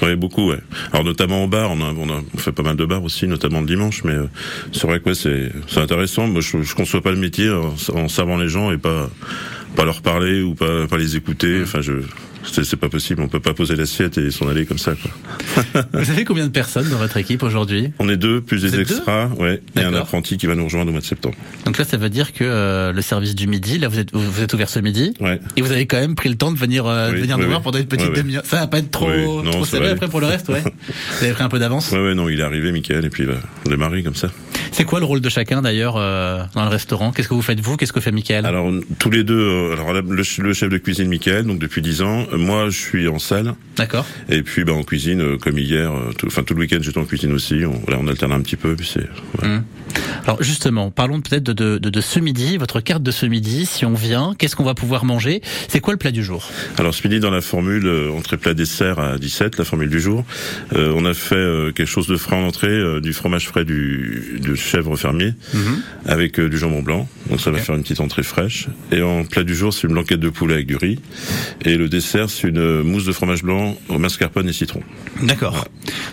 Ouais, 0.02 0.14
beaucoup, 0.16 0.50
ouais. 0.50 0.58
Alors 0.92 1.04
notamment 1.04 1.42
au 1.44 1.48
bar, 1.48 1.70
on 1.72 1.80
a, 1.80 1.92
on 1.96 2.08
a 2.08 2.20
on 2.34 2.38
fait 2.38 2.52
pas 2.52 2.62
mal 2.62 2.76
de 2.76 2.84
bars 2.84 3.02
aussi, 3.02 3.26
notamment 3.26 3.60
le 3.60 3.66
dimanche, 3.66 4.04
mais 4.04 4.12
euh, 4.14 4.26
c'est 4.72 4.86
vrai 4.86 5.00
que 5.00 5.08
ouais, 5.08 5.14
c'est 5.14 5.50
c'est 5.68 5.80
intéressant. 5.80 6.26
Moi, 6.28 6.40
je, 6.40 6.62
je 6.62 6.74
conçois 6.74 7.00
pas 7.02 7.10
le 7.10 7.16
métier 7.18 7.50
en, 7.50 7.74
en 7.96 8.08
servant 8.08 8.36
les 8.36 8.48
gens 8.48 8.70
et 8.70 8.78
pas 8.78 9.08
pas 9.74 9.84
leur 9.84 10.02
parler 10.02 10.42
ou 10.42 10.54
pas 10.54 10.86
pas 10.88 10.98
les 10.98 11.16
écouter. 11.16 11.60
Enfin, 11.62 11.80
je 11.82 11.92
c'est 12.52 12.76
pas 12.76 12.88
possible. 12.88 13.22
On 13.22 13.28
peut 13.28 13.40
pas 13.40 13.54
poser 13.54 13.76
l'assiette 13.76 14.18
et 14.18 14.30
s'en 14.30 14.48
aller 14.48 14.66
comme 14.66 14.78
ça. 14.78 14.92
Quoi. 14.94 15.82
Vous 15.92 16.10
avez 16.10 16.24
combien 16.24 16.46
de 16.46 16.50
personnes 16.50 16.88
dans 16.88 16.98
votre 16.98 17.16
équipe 17.16 17.42
aujourd'hui? 17.42 17.92
On 17.98 18.08
est 18.08 18.16
deux 18.16 18.40
plus 18.40 18.64
Vous 18.64 18.70
des 18.70 18.80
extras, 18.80 19.26
ouais, 19.38 19.60
et 19.76 19.80
un 19.80 19.94
apprenti 19.94 20.36
qui 20.36 20.46
va 20.46 20.54
nous 20.54 20.64
rejoindre 20.64 20.88
au 20.88 20.92
mois 20.92 21.00
de 21.00 21.06
septembre. 21.06 21.36
Donc 21.64 21.78
là, 21.78 21.84
ça 21.84 21.96
veut 21.96 22.10
dire 22.10 22.32
que 22.32 22.44
euh, 22.44 22.92
le 22.92 23.02
service 23.02 23.34
du 23.34 23.46
midi, 23.46 23.78
là, 23.78 23.88
vous 23.88 23.98
êtes, 23.98 24.14
vous 24.14 24.42
êtes 24.42 24.52
ouvert 24.54 24.68
ce 24.68 24.78
midi. 24.78 25.14
Ouais. 25.20 25.40
Et 25.56 25.62
vous 25.62 25.72
avez 25.72 25.86
quand 25.86 25.98
même 25.98 26.14
pris 26.14 26.28
le 26.28 26.36
temps 26.36 26.52
de 26.52 26.58
venir, 26.58 26.86
euh, 26.86 27.10
de 27.12 27.16
venir 27.16 27.36
oui, 27.36 27.42
nous 27.42 27.48
voir 27.48 27.60
oui. 27.60 27.64
pendant 27.64 27.78
une 27.78 27.86
petite 27.86 28.12
demi-heure. 28.12 28.44
Ça 28.44 28.56
va 28.56 28.66
pas 28.66 28.78
être 28.78 28.90
trop, 28.90 29.10
non, 29.42 29.50
trop 29.50 29.64
ça 29.64 29.72
serré 29.72 29.86
va 29.86 29.92
après 29.92 30.08
pour 30.08 30.20
le 30.20 30.26
reste, 30.26 30.48
ouais. 30.48 30.62
vous 31.18 31.24
avez 31.24 31.32
pris 31.32 31.42
un 31.42 31.48
peu 31.48 31.58
d'avance? 31.58 31.90
Ouais, 31.92 31.98
ouais, 31.98 32.14
non, 32.14 32.28
il 32.28 32.40
est 32.40 32.44
arrivé, 32.44 32.72
Michael, 32.72 33.04
et 33.04 33.10
puis 33.10 33.24
il 33.24 33.28
va 33.28 33.36
démarrer 33.64 34.02
comme 34.02 34.14
ça. 34.14 34.28
C'est 34.72 34.84
quoi 34.84 35.00
le 35.00 35.06
rôle 35.06 35.20
de 35.20 35.28
chacun 35.28 35.62
d'ailleurs 35.62 35.96
euh, 35.96 36.42
dans 36.54 36.64
le 36.64 36.68
restaurant? 36.68 37.10
Qu'est-ce 37.12 37.28
que 37.28 37.34
vous 37.34 37.42
faites 37.42 37.60
vous? 37.60 37.76
Qu'est-ce 37.76 37.92
que 37.92 38.00
fait 38.00 38.12
Michael? 38.12 38.44
Alors 38.44 38.70
tous 38.98 39.10
les 39.10 39.24
deux, 39.24 39.72
alors 39.72 39.92
le, 39.92 40.02
le 40.02 40.52
chef 40.52 40.68
de 40.68 40.78
cuisine 40.78 41.08
Michael, 41.08 41.44
donc 41.44 41.58
depuis 41.58 41.80
10 41.80 42.02
ans, 42.02 42.26
moi 42.36 42.68
je 42.68 42.78
suis 42.78 43.08
en 43.08 43.18
salle 43.18 43.54
D'accord. 43.76 44.06
et 44.28 44.42
puis 44.42 44.64
bah, 44.64 44.72
en 44.72 44.82
cuisine 44.82 45.20
euh, 45.20 45.36
comme 45.38 45.58
hier, 45.58 45.92
euh, 45.92 46.12
tout, 46.16 46.26
enfin 46.26 46.42
tout 46.42 46.54
le 46.54 46.60
week-end 46.60 46.78
j'étais 46.80 46.98
en 46.98 47.04
cuisine 47.04 47.32
aussi. 47.32 47.62
On, 47.64 48.06
alterne 48.06 48.32
un 48.32 48.40
petit 48.40 48.56
peu, 48.56 48.76
puis 48.76 48.88
c'est. 48.92 49.08
voilà. 49.34 49.56
Hum. 49.56 49.64
Alors 50.24 50.42
justement, 50.42 50.90
parlons 50.90 51.20
peut-être 51.20 51.42
de, 51.42 51.52
de, 51.52 51.78
de, 51.78 51.90
de 51.90 52.00
ce 52.00 52.20
midi, 52.20 52.56
votre 52.56 52.80
carte 52.80 53.02
de 53.02 53.10
ce 53.10 53.26
midi. 53.26 53.66
Si 53.66 53.84
on 53.84 53.94
vient, 53.94 54.34
qu'est-ce 54.38 54.54
qu'on 54.54 54.64
va 54.64 54.74
pouvoir 54.74 55.04
manger? 55.04 55.40
C'est 55.68 55.80
quoi 55.80 55.94
le 55.94 55.98
plat 55.98 56.10
du 56.10 56.22
jour? 56.22 56.48
Alors 56.78 56.94
ce 56.94 57.06
midi 57.06 57.20
dans 57.20 57.30
la 57.30 57.40
formule 57.40 57.86
euh, 57.86 58.12
entrée 58.12 58.36
plat 58.36 58.54
dessert 58.54 58.98
à 58.98 59.18
17, 59.18 59.58
la 59.58 59.64
formule 59.64 59.88
du 59.88 60.00
jour, 60.00 60.24
euh, 60.74 60.92
on 60.94 61.04
a 61.04 61.14
fait 61.14 61.72
quelque 61.74 61.86
chose 61.86 62.06
de 62.06 62.16
frais 62.16 62.36
en 62.36 62.46
entrée, 62.46 62.68
euh, 62.68 63.00
du 63.00 63.12
fromage 63.12 63.46
frais 63.48 63.64
du, 63.64 64.56
chèvre 64.56 64.96
fermier 64.96 65.34
avec 66.04 66.38
euh, 66.38 66.48
du 66.48 66.58
jambon 66.58 66.82
blanc. 66.82 67.08
Donc 67.28 67.40
ça 67.40 67.50
va 67.50 67.58
faire 67.58 67.74
une 67.74 67.82
petite 67.82 68.00
entrée 68.00 68.22
fraîche. 68.22 68.68
Et 68.92 69.02
en 69.02 69.24
plat 69.24 69.42
du 69.42 69.54
jour, 69.54 69.72
c'est 69.72 69.86
une 69.86 69.92
blanquette 69.92 70.20
de 70.20 70.28
poulet 70.28 70.54
avec 70.54 70.66
du 70.66 70.76
riz. 70.76 70.98
Et 71.64 71.76
le 71.76 71.88
dessert, 71.88 72.25
c'est 72.28 72.48
une 72.48 72.82
mousse 72.82 73.04
de 73.04 73.12
fromage 73.12 73.42
blanc 73.42 73.76
au 73.88 73.98
mascarpone 73.98 74.48
et 74.48 74.52
citron. 74.52 74.80
D'accord. 75.22 75.66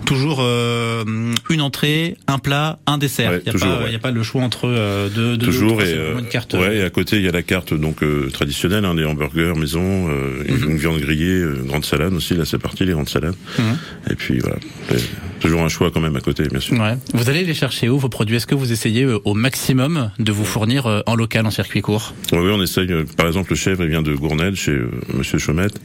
Toujours 0.06 0.40
euh, 0.42 1.04
une 1.50 1.62
entrée, 1.62 2.18
un 2.28 2.40
plat, 2.40 2.80
un 2.88 2.98
dessert. 2.98 3.32
Ouais, 3.32 3.40
Il 3.40 3.44
n'y 3.44 3.50
a, 3.50 3.52
toujours, 3.54 3.78
pas- 3.78 3.84
ouais. 3.86 3.92
y 3.92 3.96
a 3.96 4.00
pas 4.00 4.12
le 4.12 4.24
choix 4.24 4.42
entre 4.42 4.68
euh, 4.68 5.10
deux, 5.10 5.38
deux, 5.38 5.46
Toujours 5.48 5.78
deux, 5.80 5.86
et 5.86 5.94
euh, 5.94 6.20
une 6.20 6.28
carte. 6.28 6.54
ouais, 6.54 6.78
et 6.78 6.84
à 6.84 6.90
côté 6.90 7.18
il 7.18 7.24
y 7.24 7.28
a 7.28 7.32
la 7.32 7.42
carte 7.44 7.74
donc 7.74 8.04
euh, 8.04 8.30
traditionnelle 8.32 8.86
hein, 8.86 8.96
des 8.96 9.06
hamburgers 9.06 9.54
maison, 9.58 10.10
euh, 10.10 10.44
Mhm. 10.50 10.72
une 10.72 10.78
viande 10.78 11.00
grillée, 11.00 11.40
une 11.40 11.66
grande 11.68 11.86
salade 11.86 12.14
aussi 12.14 12.36
là 12.36 12.46
c'est 12.46 12.58
parti 12.60 12.86
les 12.86 12.94
grandes 12.94 13.10
salades. 13.10 13.36
Mhm. 13.60 13.78
Et 14.12 14.16
puis 14.16 14.40
voilà, 14.40 14.58
toujours 15.40 15.62
un 15.62 15.70
choix 15.70 15.90
quand 15.92 16.02
même 16.02 16.16
à 16.16 16.22
côté 16.22 16.44
bien 16.50 16.60
sûr. 16.60 16.80
Ouais. 16.80 16.98
Vous 17.14 17.30
allez 17.30 17.44
les 17.44 17.54
chercher 17.54 17.90
où 17.90 17.98
vos 17.98 18.10
produits? 18.10 18.36
Est-ce 18.38 18.48
que 18.48 18.56
vous 18.56 18.72
essayez 18.72 19.06
au 19.06 19.34
maximum 19.34 20.12
de 20.20 20.32
vous 20.32 20.46
fournir 20.46 21.04
en 21.06 21.16
local, 21.16 21.46
en 21.46 21.52
circuit 21.52 21.82
court? 21.82 22.14
Oui, 22.32 22.40
on 22.52 22.62
essaye. 22.62 22.88
Par 23.18 23.28
exemple, 23.28 23.52
le 23.52 23.56
chèvre 23.56 23.84
il 23.84 23.90
vient 23.90 24.02
de 24.02 24.14
Gournel 24.14 24.56
chez 24.56 24.78
Monsieur 25.14 25.38
Chaumette. 25.40 25.80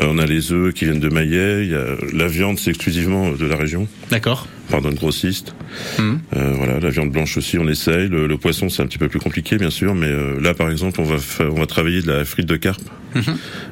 Euh, 0.00 0.06
on 0.08 0.18
a 0.18 0.26
les 0.26 0.52
œufs 0.52 0.72
qui 0.74 0.84
viennent 0.84 1.00
de 1.00 1.08
Maillet. 1.08 1.64
Il 1.64 1.70
y 1.70 1.74
a 1.74 1.84
la 2.12 2.28
viande, 2.28 2.58
c'est 2.58 2.70
exclusivement 2.70 3.30
de 3.30 3.46
la 3.46 3.56
région, 3.56 3.88
D'accord. 4.10 4.46
Par 4.70 4.82
notre 4.82 4.96
grossiste. 4.96 5.54
Euh, 6.00 6.52
voilà, 6.56 6.80
la 6.80 6.90
viande 6.90 7.10
blanche 7.10 7.36
aussi, 7.36 7.58
on 7.58 7.68
essaye. 7.68 8.08
Le, 8.08 8.26
le 8.26 8.36
poisson, 8.36 8.68
c'est 8.68 8.82
un 8.82 8.86
petit 8.86 8.98
peu 8.98 9.08
plus 9.08 9.20
compliqué, 9.20 9.56
bien 9.56 9.70
sûr, 9.70 9.94
mais 9.94 10.06
euh, 10.08 10.40
là, 10.40 10.54
par 10.54 10.70
exemple, 10.70 11.00
on 11.00 11.04
va 11.04 11.18
faire- 11.18 11.52
on 11.52 11.58
va 11.58 11.66
travailler 11.66 12.02
de 12.02 12.08
la 12.10 12.24
frite 12.24 12.46
de 12.46 12.56
carpe. 12.56 12.82
Mhm. 13.14 13.22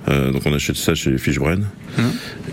Euh, 0.09 0.31
donc, 0.33 0.43
on 0.47 0.53
achète 0.55 0.77
ça 0.77 0.95
chez 0.95 1.19
Fishbren. 1.19 1.67
Mhm. 1.99 2.05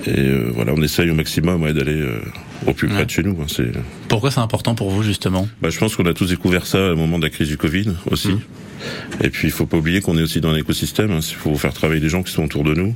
Et 0.07 0.19
euh, 0.19 0.51
voilà, 0.53 0.74
on 0.75 0.81
essaye 0.81 1.10
au 1.10 1.13
maximum 1.15 1.62
ouais, 1.63 1.74
d'aller 1.74 2.00
euh, 2.01 2.19
au 2.67 2.74
plus 2.74 2.88
près 2.88 2.98
Ouais. 3.00 3.05
de 3.05 3.12
chez 3.12 3.24
nous. 3.24 3.38
hein. 3.41 3.45
C'est, 3.48 3.71
Pourquoi 4.07 4.31
c'est 4.31 4.39
important 4.39 4.75
pour 4.75 4.89
vous 4.89 5.03
justement? 5.03 5.48
Bah, 5.62 5.69
je 5.69 5.77
pense 5.79 5.95
qu'on 5.95 6.05
a 6.05 6.13
tous 6.13 6.27
découvert 6.29 6.65
ça 6.65 6.91
au 6.93 6.95
moment 6.95 7.17
de 7.19 7.24
la 7.24 7.29
crise 7.29 7.48
du 7.48 7.57
Covid 7.57 7.88
aussi. 8.10 8.29
Mhm. 8.29 8.39
Et 9.24 9.29
puis 9.29 9.48
il 9.48 9.51
faut 9.51 9.67
pas 9.67 9.77
oublier 9.77 10.01
qu'on 10.01 10.17
est 10.17 10.24
aussi 10.24 10.41
dans 10.41 10.50
un 10.50 10.55
écosystème. 10.57 11.12
hein. 11.12 11.19
Il 11.21 11.36
faut 11.36 11.55
faire 11.55 11.71
travailler 11.71 12.00
les 12.01 12.10
gens 12.10 12.24
qui 12.24 12.31
sont 12.33 12.43
autour 12.43 12.63
de 12.63 12.74
nous. 12.74 12.95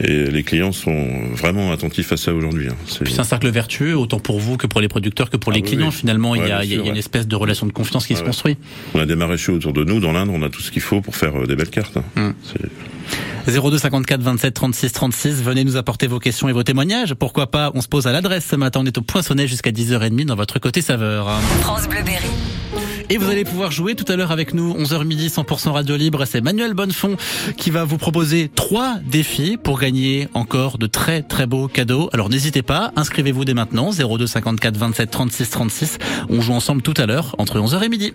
Et 0.00 0.24
les 0.26 0.42
clients 0.42 0.72
sont 0.72 1.08
vraiment 1.32 1.70
attentifs 1.70 2.10
à 2.12 2.16
ça 2.16 2.34
aujourd'hui. 2.34 2.66
hein. 2.68 2.74
C'est- 2.88 3.04
Puis 3.04 3.12
c'est 3.14 3.20
un 3.20 3.24
cercle 3.24 3.48
vertueux, 3.48 3.96
autant 3.96 4.18
pour 4.18 4.40
vous 4.40 4.56
que 4.56 4.66
pour 4.72 4.80
les 4.80 4.88
producteurs 4.88 5.28
que 5.30 5.36
pour 5.36 5.52
Ah 5.52 5.56
les 5.56 5.62
oui, 5.62 5.68
clients. 5.68 5.86
oui. 5.88 5.92
Finalement, 5.94 6.34
il 6.34 6.40
y 6.40 6.44
a, 6.44 6.46
bien 6.46 6.62
il 6.62 6.70
y 6.70 6.74
a 6.74 6.76
sûr, 6.82 6.86
une 6.86 6.96
espèce 6.96 7.28
de 7.28 7.36
relation 7.36 7.66
de 7.66 7.72
confiance 7.72 8.06
qui 8.06 8.14
se 8.14 8.20
ouais. 8.20 8.26
construit. 8.26 8.56
On 8.94 9.00
a 9.00 9.06
des 9.06 9.14
maraîchers 9.16 9.52
autour 9.52 9.72
de 9.74 9.84
nous. 9.84 10.00
Dans 10.00 10.12
l'Inde, 10.12 10.30
on 10.32 10.42
a 10.42 10.48
tout 10.48 10.62
ce 10.62 10.70
qu'il 10.70 10.80
faut 10.82 11.00
pour 11.02 11.14
faire 11.14 11.42
euh, 11.42 11.46
des 11.46 11.54
belles 11.56 11.70
cartes. 11.70 11.98
C'est- 12.42 12.70
02 13.60 13.76
54 13.78 14.20
27 14.22 14.54
36 14.54 14.92
36. 14.92 15.42
Venez 15.42 15.64
nous 15.64 15.76
apporter 15.76 16.06
vos 16.06 16.18
questions 16.20 16.48
et 16.48 16.52
vos 16.52 16.62
témoignages. 16.62 17.14
Pourquoi 17.14 17.50
pas 17.50 17.70
On 17.74 17.80
se 17.82 17.88
pose 17.88 18.06
à 18.06 18.12
l'adresse 18.12 18.46
ce 18.48 18.56
matin. 18.56 18.80
On 18.82 18.86
est 18.86 18.96
au 18.96 19.02
Poinçonnet 19.02 19.46
jusqu'à 19.46 19.70
10h30 19.72 20.24
dans 20.26 20.36
votre 20.36 20.58
côté 20.58 20.80
saveur. 20.80 21.28
France 21.60 21.88
Bleu 21.88 22.02
Berry. 22.04 22.24
Et 23.12 23.18
vous 23.18 23.28
allez 23.28 23.44
pouvoir 23.44 23.70
jouer 23.70 23.94
tout 23.94 24.10
à 24.10 24.16
l'heure 24.16 24.32
avec 24.32 24.54
nous, 24.54 24.72
11h 24.72 25.04
midi, 25.04 25.28
100% 25.28 25.72
radio 25.72 25.96
libre. 25.98 26.24
C'est 26.24 26.40
Manuel 26.40 26.72
Bonnefond 26.72 27.18
qui 27.58 27.68
va 27.68 27.84
vous 27.84 27.98
proposer 27.98 28.48
trois 28.48 29.00
défis 29.06 29.58
pour 29.58 29.78
gagner 29.78 30.28
encore 30.32 30.78
de 30.78 30.86
très 30.86 31.20
très 31.20 31.46
beaux 31.46 31.68
cadeaux. 31.68 32.08
Alors 32.14 32.30
n'hésitez 32.30 32.62
pas, 32.62 32.90
inscrivez-vous 32.96 33.44
dès 33.44 33.52
maintenant, 33.52 33.90
02 33.90 34.26
54 34.26 34.78
27 34.78 35.10
36 35.10 35.50
36. 35.50 35.98
On 36.30 36.40
joue 36.40 36.54
ensemble 36.54 36.80
tout 36.80 36.94
à 36.96 37.04
l'heure 37.04 37.34
entre 37.36 37.60
11h 37.60 37.84
et 37.84 37.88
midi. 37.90 38.14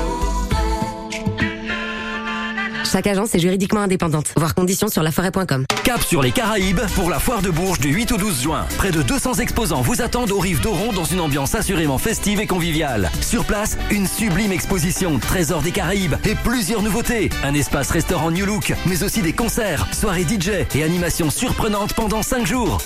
Chaque 2.91 3.07
agence 3.07 3.33
est 3.35 3.39
juridiquement 3.39 3.79
indépendante. 3.79 4.33
Voir 4.35 4.53
conditions 4.53 4.89
sur 4.89 5.01
laforêt.com. 5.01 5.63
Cap 5.85 6.01
sur 6.03 6.21
les 6.21 6.31
Caraïbes 6.31 6.81
pour 6.95 7.09
la 7.09 7.19
foire 7.19 7.41
de 7.41 7.49
Bourges 7.49 7.79
du 7.79 7.87
8 7.87 8.11
au 8.11 8.17
12 8.17 8.41
juin. 8.41 8.65
Près 8.77 8.91
de 8.91 9.01
200 9.01 9.35
exposants 9.35 9.79
vous 9.79 10.01
attendent 10.01 10.31
aux 10.31 10.39
rives 10.39 10.59
d'Oron 10.59 10.91
dans 10.91 11.05
une 11.05 11.21
ambiance 11.21 11.55
assurément 11.55 11.97
festive 11.97 12.41
et 12.41 12.47
conviviale. 12.47 13.09
Sur 13.21 13.45
place, 13.45 13.77
une 13.91 14.07
sublime 14.07 14.51
exposition 14.51 15.19
Trésors 15.19 15.61
des 15.61 15.71
Caraïbes 15.71 16.15
et 16.25 16.35
plusieurs 16.35 16.81
nouveautés. 16.81 17.29
Un 17.45 17.53
espace 17.53 17.91
restaurant 17.91 18.29
New 18.29 18.45
Look, 18.45 18.73
mais 18.85 19.03
aussi 19.03 19.21
des 19.21 19.33
concerts, 19.33 19.87
soirées 19.93 20.25
DJ 20.25 20.65
et 20.75 20.83
animations 20.83 21.29
surprenantes 21.29 21.93
pendant 21.93 22.23
5 22.23 22.45
jours. 22.45 22.79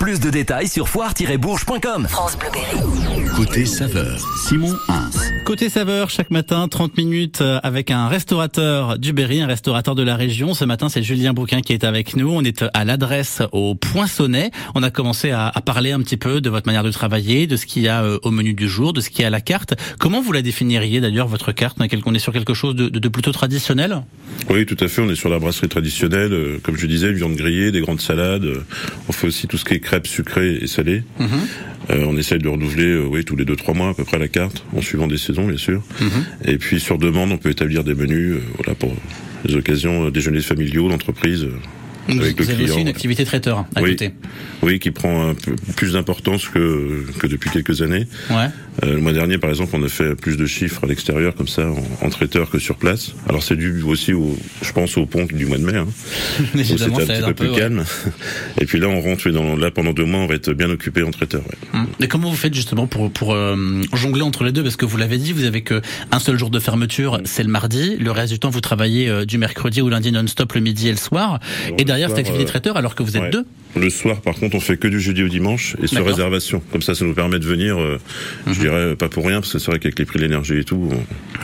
Plus 0.00 0.18
de 0.18 0.30
détails 0.30 0.66
sur 0.66 0.88
foire-bourges.com. 0.88 2.08
France 2.08 2.36
Bleu 2.36 2.48
Berry. 2.52 3.28
Côté 3.36 3.66
saveur, 3.66 4.18
Simon 4.48 4.76
Hins. 4.88 5.21
Côté 5.44 5.68
saveur, 5.68 6.08
chaque 6.08 6.30
matin, 6.30 6.68
30 6.68 6.96
minutes 6.96 7.40
euh, 7.42 7.58
avec 7.64 7.90
un 7.90 8.06
restaurateur 8.06 8.96
du 8.98 9.12
Berry, 9.12 9.40
un 9.40 9.48
restaurateur 9.48 9.94
de 9.96 10.02
la 10.02 10.14
région. 10.14 10.54
Ce 10.54 10.64
matin, 10.64 10.88
c'est 10.88 11.02
Julien 11.02 11.32
Bouquin 11.32 11.60
qui 11.62 11.72
est 11.72 11.82
avec 11.84 12.14
nous. 12.16 12.30
On 12.30 12.42
est 12.42 12.64
à 12.72 12.84
l'adresse 12.84 13.42
au 13.50 13.74
Poinçonnet. 13.74 14.50
On 14.76 14.82
a 14.84 14.90
commencé 14.90 15.30
à, 15.32 15.52
parler 15.66 15.90
un 15.92 16.00
petit 16.00 16.16
peu 16.16 16.40
de 16.40 16.48
votre 16.48 16.66
manière 16.66 16.84
de 16.84 16.90
travailler, 16.92 17.46
de 17.48 17.56
ce 17.56 17.66
qu'il 17.66 17.82
y 17.82 17.88
a 17.88 18.02
euh, 18.02 18.18
au 18.22 18.30
menu 18.30 18.54
du 18.54 18.68
jour, 18.68 18.92
de 18.92 19.00
ce 19.00 19.10
qu'il 19.10 19.22
y 19.22 19.24
a 19.24 19.26
à 19.26 19.30
la 19.30 19.40
carte. 19.40 19.74
Comment 19.98 20.22
vous 20.22 20.32
la 20.32 20.42
définiriez 20.42 21.00
d'ailleurs, 21.00 21.26
votre 21.26 21.50
carte 21.52 21.76
quel- 21.88 22.00
on 22.06 22.14
est 22.14 22.20
sur 22.20 22.32
quelque 22.32 22.54
chose 22.54 22.76
de 22.76 23.08
plutôt 23.08 23.32
traditionnel? 23.32 24.02
Oui, 24.50 24.66
tout 24.66 24.76
à 24.80 24.88
fait. 24.88 25.00
On 25.00 25.08
est 25.08 25.14
sur 25.14 25.28
la 25.28 25.38
brasserie 25.38 25.68
traditionnelle. 25.68 26.32
euh, 26.32 26.58
comme 26.62 26.76
je 26.76 26.86
disais, 26.86 27.12
viande 27.12 27.36
grillée, 27.36 27.70
des 27.72 27.80
grandes 27.80 28.00
salades. 28.00 28.44
euh, 28.44 28.64
On 29.08 29.12
fait 29.12 29.26
aussi 29.28 29.46
tout 29.46 29.56
ce 29.56 29.64
qui 29.64 29.74
est 29.74 29.80
crêpes 29.80 30.06
sucrées 30.06 30.58
et 30.60 30.66
salées. 30.66 31.02
Euh, 31.90 32.04
on 32.06 32.16
essaye 32.16 32.38
de 32.38 32.48
renouveler, 32.48 32.84
euh, 32.86 33.04
oui, 33.08 33.24
tous 33.24 33.36
les 33.36 33.44
deux 33.44 33.56
trois 33.56 33.74
mois 33.74 33.90
à 33.90 33.94
peu 33.94 34.04
près 34.04 34.18
la 34.18 34.28
carte, 34.28 34.64
en 34.76 34.80
suivant 34.82 35.06
des 35.06 35.16
saisons, 35.18 35.46
bien 35.46 35.56
sûr. 35.56 35.82
Et 36.44 36.58
puis 36.58 36.80
sur 36.80 36.98
demande, 36.98 37.32
on 37.32 37.38
peut 37.38 37.50
établir 37.50 37.82
des 37.84 37.94
menus, 37.94 38.34
euh, 38.34 38.40
voilà, 38.56 38.74
pour 38.74 38.94
les 39.44 39.54
occasions, 39.56 40.06
euh, 40.06 40.10
déjeuners 40.10 40.42
familiaux, 40.42 40.88
d'entreprise. 40.88 41.48
Vous 42.08 42.14
le 42.18 42.24
avez 42.24 42.34
client. 42.34 42.64
aussi 42.64 42.80
une 42.80 42.88
activité 42.88 43.24
traiteur 43.24 43.64
à 43.74 43.82
Oui. 43.82 43.90
côté. 43.90 44.12
Oui, 44.62 44.78
qui 44.78 44.90
prend 44.90 45.34
plus 45.76 45.92
d'importance 45.94 46.48
que, 46.48 47.04
que 47.18 47.26
depuis 47.26 47.50
quelques 47.50 47.82
années. 47.82 48.06
Ouais. 48.30 48.46
Euh, 48.84 48.94
le 48.94 49.00
mois 49.00 49.12
dernier, 49.12 49.38
par 49.38 49.50
exemple, 49.50 49.70
on 49.74 49.82
a 49.82 49.88
fait 49.88 50.14
plus 50.14 50.36
de 50.36 50.46
chiffres 50.46 50.84
à 50.84 50.86
l'extérieur, 50.86 51.34
comme 51.34 51.48
ça, 51.48 51.68
en, 51.68 52.06
en 52.06 52.10
traiteur 52.10 52.48
que 52.50 52.58
sur 52.58 52.76
place. 52.76 53.12
Alors 53.28 53.42
c'est 53.42 53.56
dû 53.56 53.82
aussi, 53.82 54.12
au, 54.12 54.36
je 54.62 54.72
pense, 54.72 54.96
au 54.96 55.04
pont 55.06 55.24
du 55.26 55.46
mois 55.46 55.58
de 55.58 55.64
mai. 55.64 55.76
Hein, 55.76 55.86
où 56.54 56.58
c'était 56.62 56.84
un 56.84 56.88
petit 56.90 57.06
peu 57.06 57.12
un 57.24 57.26
peu. 57.28 57.34
plus 57.34 57.48
ouais. 57.50 57.58
calme. 57.58 57.84
Et 58.60 58.64
puis 58.66 58.78
là, 58.80 58.88
on 58.88 59.00
rentre 59.00 59.28
dans, 59.30 59.56
là 59.56 59.70
pendant 59.70 59.92
deux 59.92 60.04
mois, 60.04 60.20
on 60.20 60.26
va 60.26 60.34
être 60.34 60.52
bien 60.52 60.70
occupé 60.70 61.02
en 61.02 61.10
traiteur. 61.10 61.42
ouais. 61.42 61.56
Hum. 61.80 61.86
Et 62.00 62.08
comment 62.08 62.30
vous 62.30 62.36
faites 62.36 62.54
justement 62.54 62.86
pour 62.86 63.10
pour 63.12 63.34
euh, 63.34 63.82
jongler 63.92 64.22
entre 64.22 64.44
les 64.44 64.52
deux? 64.52 64.62
Parce 64.62 64.76
que 64.76 64.84
vous 64.86 64.96
l'avez 64.96 65.18
dit, 65.18 65.32
vous 65.32 65.44
avez 65.44 65.62
que 65.62 65.80
un 66.10 66.18
seul 66.18 66.38
jour 66.38 66.50
de 66.50 66.58
fermeture, 66.58 67.20
c'est 67.24 67.42
le 67.42 67.48
mardi. 67.50 67.96
Le 67.98 68.10
reste 68.10 68.32
du 68.32 68.38
temps, 68.38 68.50
vous 68.50 68.60
travaillez 68.60 69.08
euh, 69.08 69.24
du 69.24 69.38
mercredi 69.38 69.80
au 69.82 69.88
lundi 69.88 70.12
non-stop, 70.12 70.52
le 70.54 70.60
midi 70.60 70.88
et 70.88 70.92
le 70.92 70.96
soir. 70.96 71.40
Et 71.78 71.84
derrière 71.92 72.08
soir, 72.08 72.16
cette 72.18 72.26
activité 72.26 72.44
euh, 72.44 72.48
traiteur, 72.48 72.76
alors 72.76 72.94
que 72.94 73.02
vous 73.02 73.16
êtes 73.16 73.22
ouais. 73.24 73.30
deux. 73.30 73.44
Le 73.74 73.88
soir, 73.88 74.20
par 74.20 74.34
contre, 74.34 74.54
on 74.56 74.60
fait 74.60 74.76
que 74.76 74.88
du 74.88 75.00
jeudi 75.00 75.22
au 75.22 75.28
dimanche 75.28 75.76
et 75.82 75.86
sur 75.86 76.04
réservation. 76.04 76.62
Comme 76.72 76.82
ça, 76.82 76.94
ça 76.94 77.04
nous 77.04 77.14
permet 77.14 77.38
de 77.38 77.46
venir, 77.46 77.80
euh, 77.80 77.98
je 78.46 78.60
dirais, 78.60 78.96
pas 78.96 79.08
pour 79.08 79.24
rien, 79.26 79.40
parce 79.40 79.52
que 79.52 79.58
c'est 79.58 79.70
vrai 79.70 79.78
qu'avec 79.78 79.98
les 79.98 80.04
prix 80.04 80.18
de 80.18 80.24
l'énergie 80.24 80.58
et 80.58 80.64
tout, 80.64 80.90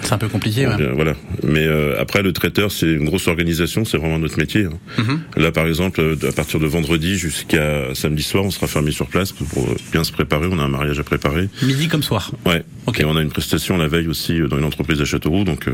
C'est 0.02 0.12
un 0.12 0.18
peu 0.18 0.28
compliqué. 0.28 0.66
on 0.66 0.76
ouais. 0.76 0.92
voilà. 0.94 1.14
Mais 1.42 1.66
euh, 1.66 1.98
après, 1.98 2.22
le 2.22 2.32
traiteur, 2.32 2.70
c'est 2.70 2.86
une 2.86 3.04
grosse 3.06 3.28
organisation, 3.28 3.84
c'est 3.86 3.96
vraiment 3.96 4.18
notre 4.18 4.38
métier. 4.38 4.64
hein. 4.64 4.72
Mhm. 4.98 5.20
Là, 5.36 5.52
par 5.52 5.66
exemple, 5.66 6.00
euh, 6.00 6.16
à 6.28 6.32
partir 6.32 6.60
de 6.60 6.66
vendredi 6.66 7.16
jusqu'à 7.16 7.94
samedi 7.94 8.22
soir, 8.22 8.44
on 8.44 8.50
sera 8.50 8.66
fermé 8.66 8.90
sur 8.90 9.06
place 9.06 9.32
pour, 9.32 9.66
bien 9.92 10.04
se 10.04 10.12
préparer. 10.12 10.48
On 10.50 10.58
a 10.58 10.62
un 10.64 10.68
mariage 10.68 10.98
à 10.98 11.04
préparer. 11.04 11.48
Midi 11.62 11.88
comme 11.88 12.02
soir. 12.02 12.30
Ouais. 12.44 12.62
Ok. 12.86 13.00
Et 13.00 13.04
on 13.04 13.16
a 13.16 13.22
une 13.22 13.30
prestation 13.30 13.76
la 13.76 13.88
veille 13.88 14.08
aussi 14.08 14.40
euh, 14.40 14.48
dans 14.48 14.58
une 14.58 14.64
entreprise 14.64 15.00
à 15.00 15.04
Châteauroux. 15.04 15.44
Donc, 15.44 15.68
euh, 15.68 15.72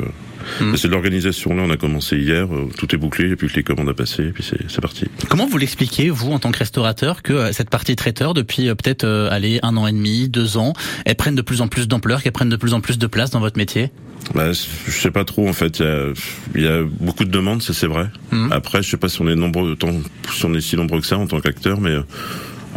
Mais 0.60 0.76
c'est 0.76 0.88
de 0.88 0.92
l'organisation. 0.92 1.54
Là, 1.54 1.62
on 1.66 1.70
a 1.70 1.76
commencé 1.76 2.16
hier. 2.16 2.52
euh, 2.52 2.68
tout 2.76 2.94
est 2.94 2.98
bouclé. 2.98 3.30
Et 3.30 3.36
puis 3.36 3.48
les 3.54 3.62
commandes 3.62 3.88
à 3.88 3.94
passer. 3.94 4.24
Et 4.24 4.32
puis 4.32 4.44
c'est 4.44 4.80
parti. 4.80 5.06
Comment 5.28 5.46
vous 5.46 5.58
l'expliquez, 5.58 6.10
vous, 6.10 6.32
en 6.32 6.38
tant 6.38 6.50
que 6.50 6.58
restaurateur, 6.58 7.22
que 7.22 7.32
euh, 7.32 7.52
cette 7.52 7.70
partie 7.70 7.96
traiteur, 7.96 8.34
depuis 8.34 8.68
euh, 8.68 8.74
peut-être 8.74 9.04
euh, 9.04 9.28
allez, 9.30 9.60
un 9.62 9.76
an 9.76 9.86
et 9.86 9.92
demi, 9.92 10.28
deux 10.28 10.56
ans, 10.56 10.72
elles 11.04 11.14
prennent 11.14 11.34
de 11.34 11.42
plus 11.42 11.60
en 11.60 11.68
plus 11.68 11.88
d'ampleur, 11.88 12.22
qu'elles 12.22 12.32
prennent 12.32 12.48
de 12.48 12.56
plus 12.56 12.74
en 12.74 12.80
plus 12.80 12.98
de 12.98 13.06
place 13.06 13.30
dans 13.30 13.40
votre 13.40 13.56
métier? 13.56 13.90
Bah, 14.34 14.52
je 14.52 14.90
sais 14.90 15.10
pas 15.10 15.24
trop 15.24 15.48
en 15.48 15.52
fait. 15.52 15.80
Il 15.80 15.84
y 15.84 15.88
a, 15.88 16.12
il 16.54 16.62
y 16.62 16.66
a 16.66 16.82
beaucoup 17.00 17.24
de 17.24 17.30
demandes, 17.30 17.62
ça 17.62 17.74
c'est 17.74 17.86
vrai. 17.86 18.08
Mhm. 18.32 18.52
Après, 18.52 18.82
je 18.82 18.90
sais 18.90 18.96
pas 18.96 19.08
si 19.08 19.20
on 19.20 19.28
est 19.28 19.34
nombreux, 19.34 19.72
autant, 19.72 19.92
si 20.32 20.44
on 20.46 20.54
est 20.54 20.60
si 20.60 20.76
nombreux 20.76 21.00
que 21.00 21.06
ça 21.06 21.18
en 21.18 21.26
tant 21.26 21.40
qu'acteur, 21.40 21.80
mais 21.80 21.94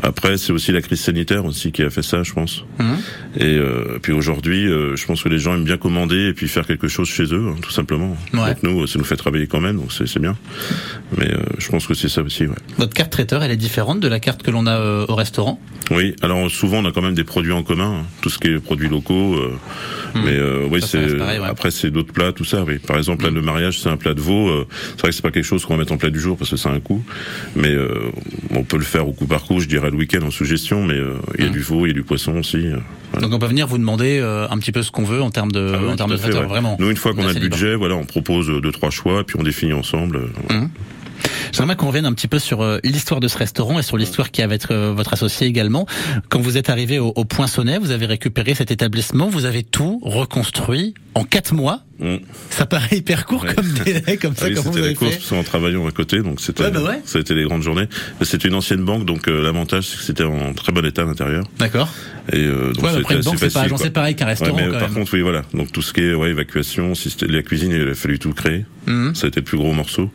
après 0.03 0.37
c'est 0.37 0.51
aussi 0.53 0.71
la 0.71 0.81
crise 0.81 0.99
sanitaire 1.01 1.45
aussi 1.45 1.71
qui 1.71 1.83
a 1.83 1.89
fait 1.89 2.01
ça, 2.03 2.23
je 2.23 2.33
pense. 2.33 2.63
Mhm. 2.79 2.85
Et 3.39 3.43
euh, 3.57 3.99
puis 4.01 4.13
aujourd'hui, 4.13 4.65
euh, 4.67 4.95
je 4.95 5.05
pense 5.05 5.23
que 5.23 5.29
les 5.29 5.39
gens 5.39 5.55
aiment 5.55 5.63
bien 5.63 5.77
commander 5.77 6.27
et 6.29 6.33
puis 6.33 6.47
faire 6.47 6.65
quelque 6.65 6.87
chose 6.87 7.07
chez 7.07 7.23
eux, 7.33 7.49
hein, 7.49 7.55
tout 7.61 7.71
simplement. 7.71 8.15
Ouais. 8.33 8.53
Donc 8.55 8.63
nous, 8.63 8.87
ça 8.87 8.97
nous 8.99 9.05
fait 9.05 9.15
travailler 9.17 9.47
quand 9.47 9.59
même, 9.59 9.77
donc 9.77 9.91
c'est 9.91 10.19
bien. 10.19 10.35
Mais 11.17 11.31
euh, 11.31 11.37
je 11.57 11.69
pense 11.69 11.87
que 11.87 11.93
c'est 11.93 12.09
ça 12.09 12.21
aussi. 12.21 12.45
Ouais. 12.45 12.55
Votre 12.77 12.93
carte 12.93 13.11
traiteur, 13.11 13.43
elle 13.43 13.51
est 13.51 13.57
différente 13.57 13.99
de 13.99 14.07
la 14.07 14.19
carte 14.19 14.43
que 14.43 14.51
l'on 14.51 14.65
a 14.67 14.77
euh, 14.77 15.05
au 15.07 15.15
restaurant? 15.15 15.59
Oui. 15.91 16.15
Alors 16.21 16.49
souvent, 16.51 16.77
on 16.79 16.85
a 16.85 16.91
quand 16.91 17.01
même 17.01 17.15
des 17.15 17.23
produits 17.23 17.51
en 17.53 17.63
commun, 17.63 17.99
hein, 18.01 18.05
tout 18.21 18.29
ce 18.29 18.37
qui 18.39 18.47
est 18.49 18.59
produits 18.59 18.89
locaux. 18.89 19.35
euh, 19.35 19.51
Mais 20.15 20.35
euh, 20.35 20.67
oui, 20.69 20.81
Ça, 20.81 20.87
ça 20.87 20.97
c'est 21.07 21.13
ouais. 21.19 21.39
après 21.47 21.71
c'est 21.71 21.91
d'autres 21.91 22.13
plats, 22.13 22.31
tout 22.33 22.43
ça. 22.45 22.63
Oui. 22.63 22.77
Par 22.79 22.97
exemple, 22.97 23.23
là, 23.25 23.29
le 23.31 23.41
mariage, 23.41 23.79
c'est 23.79 23.89
un 23.89 23.97
plat 23.97 24.13
de 24.13 24.21
veau. 24.21 24.49
euh, 24.49 24.67
c'est 24.95 25.01
vrai 25.01 25.09
que 25.09 25.15
c'est 25.15 25.21
pas 25.21 25.31
quelque 25.31 25.43
chose 25.45 25.65
qu'on 25.65 25.73
va 25.75 25.79
mettre 25.79 25.93
en 25.93 25.97
plat 25.97 26.09
du 26.09 26.19
jour 26.19 26.37
parce 26.37 26.49
que 26.51 26.57
c'est 26.57 26.69
un 26.69 26.79
coût, 26.79 27.03
mais 27.55 27.71
euh, 27.71 28.11
on 28.51 28.63
peut 28.63 28.77
le 28.77 28.83
faire 28.83 29.07
au 29.07 29.13
coup 29.13 29.25
par 29.27 29.43
coup. 29.43 29.59
Je 29.59 29.67
dirais 29.67 29.86
le 29.89 29.97
week-end 29.97 30.21
en 30.25 30.31
suggestion, 30.31 30.83
mais 30.83 30.95
euh, 30.95 31.13
il 31.37 31.45
y 31.45 31.47
a 31.47 31.51
du 31.51 31.59
veau, 31.59 31.85
il 31.85 31.89
y 31.89 31.91
a 31.91 31.93
du 31.93 32.03
poisson 32.03 32.37
aussi. 32.37 32.57
euh, 32.57 32.77
voilà. 33.11 33.27
Donc 33.27 33.35
on 33.35 33.39
peut 33.39 33.47
venir 33.47 33.67
vous 33.67 33.77
demander 33.77 34.19
euh, 34.21 34.47
un 34.49 34.57
petit 34.57 34.71
peu 34.71 34.83
ce 34.83 34.91
qu'on 34.91 35.03
veut 35.03 35.21
en 35.21 35.29
termes 35.31 35.51
de, 35.51 35.73
Ah 35.75 35.91
en 35.91 35.95
termes 35.95 36.11
de 36.11 36.17
traiteur, 36.17 36.41
ouais. 36.41 36.47
vraiment. 36.47 36.77
Nous, 36.79 36.89
une 36.89 36.97
fois 36.97 37.13
qu'on 37.13 37.23
a 37.27 37.33
le 37.33 37.39
libre. 37.39 37.55
budget, 37.55 37.75
voilà, 37.75 37.95
on 37.95 38.05
propose 38.05 38.47
deux 38.47 38.71
trois 38.71 38.89
choix, 38.89 39.23
puis 39.25 39.37
on 39.39 39.43
définit 39.43 39.73
ensemble. 39.73 40.21
voilà. 40.47 40.65
J'aimerais 41.53 41.75
qu'on 41.75 41.87
revienne 41.87 42.05
un 42.05 42.13
petit 42.13 42.27
peu 42.27 42.39
sur 42.39 42.61
euh, 42.61 42.79
l'histoire 42.83 43.19
de 43.19 43.27
ce 43.27 43.37
restaurant 43.37 43.79
et 43.79 43.83
sur 43.83 43.97
l'histoire 43.97 44.31
qui 44.31 44.41
est 44.41 44.43
avec 44.43 44.69
euh, 44.71 44.91
votre 44.95 45.13
associé 45.13 45.47
également. 45.47 45.85
Quand 46.29 46.39
vous 46.39 46.57
êtes 46.57 46.69
arrivé 46.69 46.99
au, 46.99 47.13
au 47.15 47.25
Poinçonnet, 47.25 47.77
vous 47.79 47.91
avez 47.91 48.05
récupéré 48.05 48.53
cet 48.55 48.71
établissement, 48.71 49.27
vous 49.29 49.45
avez 49.45 49.63
tout 49.63 49.99
reconstruit 50.03 50.93
en 51.15 51.23
quatre 51.23 51.53
mois. 51.53 51.81
Mm. 51.99 52.17
Ça 52.51 52.65
paraît 52.67 52.97
hyper 52.97 53.25
court 53.25 53.43
Ouais. 53.43 53.55
comme 53.55 53.67
délai, 53.85 54.17
comme 54.17 54.33
Ah 54.37 54.41
ça, 54.41 54.47
oui, 54.49 54.55
c'était 54.63 54.81
la 54.81 54.93
course 54.93 55.15
parce 55.15 55.29
qu'en 55.29 55.43
travaillant 55.43 55.87
à 55.87 55.91
côté, 55.91 56.21
donc 56.21 56.39
c'était 56.41 56.63
Ouais, 56.65 56.71
bah 56.71 56.83
ouais. 56.83 57.01
ça 57.05 57.17
a 57.17 57.21
été 57.21 57.33
les 57.33 57.43
grandes 57.43 57.63
journées. 57.63 57.87
C'était 58.21 58.47
une 58.47 58.53
ancienne 58.55 58.83
banque, 58.85 59.05
donc 59.05 59.27
euh, 59.27 59.41
l'avantage 59.41 59.85
c'est 59.87 59.97
que 59.97 60.03
c'était 60.03 60.23
en 60.23 60.53
très 60.53 60.71
bon 60.71 60.85
état 60.85 61.01
à 61.01 61.05
l'intérieur. 61.05 61.43
D'accord. 61.57 61.89
Et 62.31 62.37
euh, 62.43 62.71
donc 62.73 62.85
après 62.85 63.15
une 63.15 63.21
banque, 63.21 63.39
c'est 63.39 63.51
pas 63.53 63.61
agencé 63.61 63.89
pareil 63.89 64.15
qu'un 64.15 64.25
restaurant 64.25 64.55
mais 64.55 64.65
quand 64.65 64.71
par 64.73 64.81
même. 64.89 64.93
contre, 64.93 65.13
oui, 65.15 65.21
voilà. 65.21 65.41
Donc 65.53 65.71
tout 65.71 65.81
ce 65.81 65.91
qui 65.93 66.01
est 66.01 66.13
ouais, 66.13 66.29
évacuation, 66.29 66.93
système, 66.93 67.31
la 67.31 67.41
cuisine, 67.41 67.71
il 67.71 67.87
a 67.89 67.95
fallu 67.95 68.19
tout 68.19 68.33
créer. 68.33 68.65
Mhm. 68.85 69.15
Ça 69.15 69.25
a 69.25 69.27
été 69.29 69.39
le 69.39 69.45
plus 69.45 69.57
gros 69.57 69.73
morceau. 69.73 70.11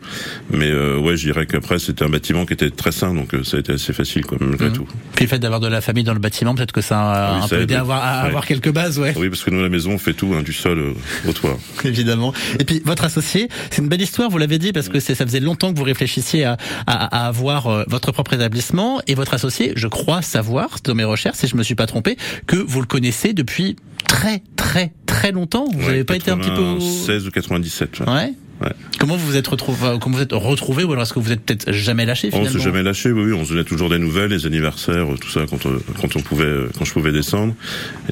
Mais 0.51 0.69
euh, 0.71 0.92
ouais, 0.99 1.17
je 1.17 1.25
dirais 1.31 1.45
qu'après 1.45 1.79
c'était 1.79 2.03
un 2.03 2.09
bâtiment 2.09 2.45
qui 2.45 2.53
était 2.53 2.69
très 2.69 2.91
sain, 2.91 3.13
donc 3.13 3.33
euh, 3.33 3.43
ça 3.43 3.57
a 3.57 3.59
été 3.59 3.73
assez 3.73 3.93
facile, 3.93 4.25
quoi, 4.25 4.37
malgré 4.41 4.67
Mhm. 4.67 4.73
tout. 4.73 4.87
Puis 5.15 5.25
le 5.25 5.29
fait 5.29 5.39
d'avoir 5.39 5.59
de 5.59 5.67
la 5.67 5.81
famille 5.81 6.03
dans 6.03 6.13
le 6.13 6.19
bâtiment, 6.19 6.55
peut-être 6.55 6.71
que 6.71 6.81
ça 6.81 6.99
a 6.99 7.13
Ah 7.13 7.33
oui, 7.37 7.43
un 7.43 7.47
ça 7.47 7.55
peu 7.55 7.61
aidé 7.63 7.75
à 7.75 7.81
avoir, 7.81 8.03
à 8.03 8.21
Ouais. 8.23 8.27
avoir 8.29 8.45
quelques 8.45 8.71
bases, 8.71 8.99
ouais. 8.99 9.13
Oui, 9.17 9.29
parce 9.29 9.43
que 9.43 9.49
nous 9.51 9.61
la 9.61 9.69
maison 9.69 9.91
on 9.91 9.97
fait 9.97 10.13
tout, 10.13 10.33
hein, 10.35 10.41
du 10.43 10.53
sol 10.53 10.77
euh, 10.79 11.29
au 11.29 11.33
toit. 11.33 11.57
Évidemment. 11.83 12.33
Et 12.59 12.63
puis 12.63 12.81
votre 12.85 13.03
associé, 13.03 13.47
c'est 13.69 13.81
une 13.81 13.87
belle 13.89 14.01
histoire, 14.01 14.29
vous 14.29 14.37
l'avez 14.37 14.57
dit, 14.59 14.71
parce 14.73 14.89
que 14.89 14.99
ça 14.99 15.15
faisait 15.15 15.39
longtemps 15.39 15.71
que 15.73 15.77
vous 15.77 15.83
réfléchissiez 15.85 16.43
à, 16.45 16.57
à, 16.87 17.23
à 17.23 17.27
avoir 17.27 17.67
euh, 17.67 17.83
votre 17.87 18.11
propre 18.11 18.33
établissement. 18.33 19.01
Et 19.07 19.15
votre 19.15 19.33
associé, 19.33 19.73
je 19.75 19.87
crois 19.87 20.21
savoir, 20.21 20.77
dans 20.83 20.95
mes 20.95 21.03
recherches, 21.03 21.37
si 21.37 21.47
je 21.47 21.55
me 21.55 21.63
suis 21.63 21.75
pas 21.75 21.85
trompé, 21.85 22.17
que 22.47 22.55
vous 22.55 22.79
le 22.81 22.87
connaissez 22.87 23.33
depuis 23.33 23.75
très 24.07 24.41
très 24.55 24.91
très 25.05 25.31
longtemps. 25.31 25.65
Vous 25.71 25.79
Ouais, 25.79 25.85
n'avez 25.87 26.03
pas 26.03 26.15
été 26.15 26.31
un 26.31 26.37
petit 26.37 26.49
peu... 26.49 26.61
au- 26.61 26.79
16 26.79 27.27
ou 27.27 27.31
97. 27.31 27.99
ouais. 28.01 28.05
Ouais. 28.11 28.33
Ouais. 28.63 28.71
Comment 28.99 29.17
vous 29.17 29.25
vous 29.25 29.35
êtes 29.35 29.47
retrouvé, 29.47 29.97
comment 29.99 30.15
vous 30.17 30.23
êtes 30.23 30.31
retrouvé, 30.31 30.83
ou 30.85 30.91
alors 30.93 31.03
est-ce 31.03 31.13
que 31.13 31.19
vous 31.19 31.31
êtes 31.31 31.41
peut-être 31.41 31.71
jamais 31.73 32.05
lâché 32.05 32.29
On 32.31 32.37
finalement 32.37 32.51
s'est 32.57 32.63
jamais 32.63 32.83
lâché, 32.83 33.11
oui, 33.11 33.23
oui, 33.25 33.33
on 33.33 33.43
se 33.43 33.49
donnait 33.49 33.65
toujours 33.65 33.89
des 33.89 33.99
nouvelles, 33.99 34.29
les 34.31 34.45
anniversaires, 34.45 35.11
euh, 35.11 35.17
tout 35.19 35.29
ça, 35.29 35.41
quand, 35.49 35.65
euh, 35.65 35.79
quand 35.99 36.15
on 36.15 36.21
pouvait, 36.21 36.45
euh, 36.45 36.69
quand 36.77 36.85
je 36.85 36.93
pouvais 36.93 37.11
descendre. 37.11 37.53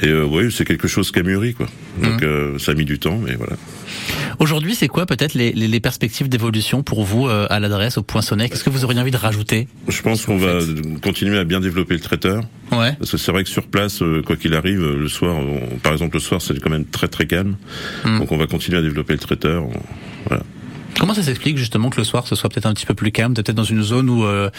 Et 0.01 0.07
euh, 0.07 0.25
oui, 0.25 0.51
c'est 0.51 0.65
quelque 0.65 0.87
chose 0.89 1.11
qui 1.11 1.19
a 1.19 1.23
mûri, 1.23 1.53
quoi. 1.53 1.67
Donc 2.01 2.21
euh, 2.23 2.57
ça 2.59 2.71
a 2.71 2.75
mis 2.75 2.83
du 2.85 2.99
temps, 2.99 3.17
mais 3.23 3.35
voilà. 3.35 3.55
Aujourd'hui, 4.39 4.75
c'est 4.75 4.87
quoi 4.87 5.05
peut-être 5.05 5.33
les, 5.33 5.51
les, 5.53 5.67
les 5.67 5.79
perspectives 5.79 6.27
d'évolution 6.27 6.83
pour 6.83 7.03
vous 7.03 7.27
euh, 7.27 7.45
à 7.49 7.59
l'adresse 7.59 7.97
au 7.97 8.03
Poinçonnet 8.03 8.49
Qu'est-ce 8.49 8.63
que 8.63 8.69
vous 8.69 8.83
auriez 8.83 8.99
envie 8.99 9.11
de 9.11 9.17
rajouter? 9.17 9.67
Je 9.87 10.01
pense 10.01 10.25
qu'on 10.25 10.37
va 10.37 10.59
continuer 11.03 11.37
à 11.37 11.43
bien 11.43 11.59
développer 11.59 11.93
le 11.93 11.99
traiteur, 11.99 12.43
Ouais. 12.71 12.93
parce 12.97 13.11
que 13.11 13.17
c'est 13.17 13.31
vrai 13.31 13.43
que 13.43 13.49
sur 13.49 13.67
place, 13.67 14.01
quoi 14.25 14.35
qu'il 14.37 14.53
arrive, 14.55 14.81
le 14.81 15.07
soir, 15.09 15.35
on- 15.37 15.77
par 15.77 15.91
exemple 15.93 16.15
le 16.15 16.21
soir, 16.21 16.41
c'est 16.41 16.57
quand 16.59 16.69
même 16.69 16.85
très 16.85 17.07
très 17.09 17.27
calme. 17.27 17.55
Mm. 18.05 18.19
Donc 18.19 18.31
on 18.31 18.37
va 18.37 18.47
continuer 18.47 18.77
à 18.77 18.81
développer 18.81 19.13
le 19.13 19.19
traiteur. 19.19 19.63
on- 19.63 19.71
Voilà. 20.27 20.43
Comment 20.99 21.13
ça 21.15 21.23
s'explique 21.23 21.57
justement 21.57 21.89
que 21.89 21.97
le 21.97 22.03
soir 22.03 22.27
ce 22.27 22.35
soit 22.35 22.49
peut-être 22.49 22.65
un 22.67 22.73
petit 22.73 22.85
peu 22.85 22.93
plus 22.93 23.11
calme, 23.11 23.33
peut-être 23.33 23.55
dans 23.55 23.63
une 23.63 23.81
zone 23.81 24.09
où 24.09 24.23
euh, 24.25 24.49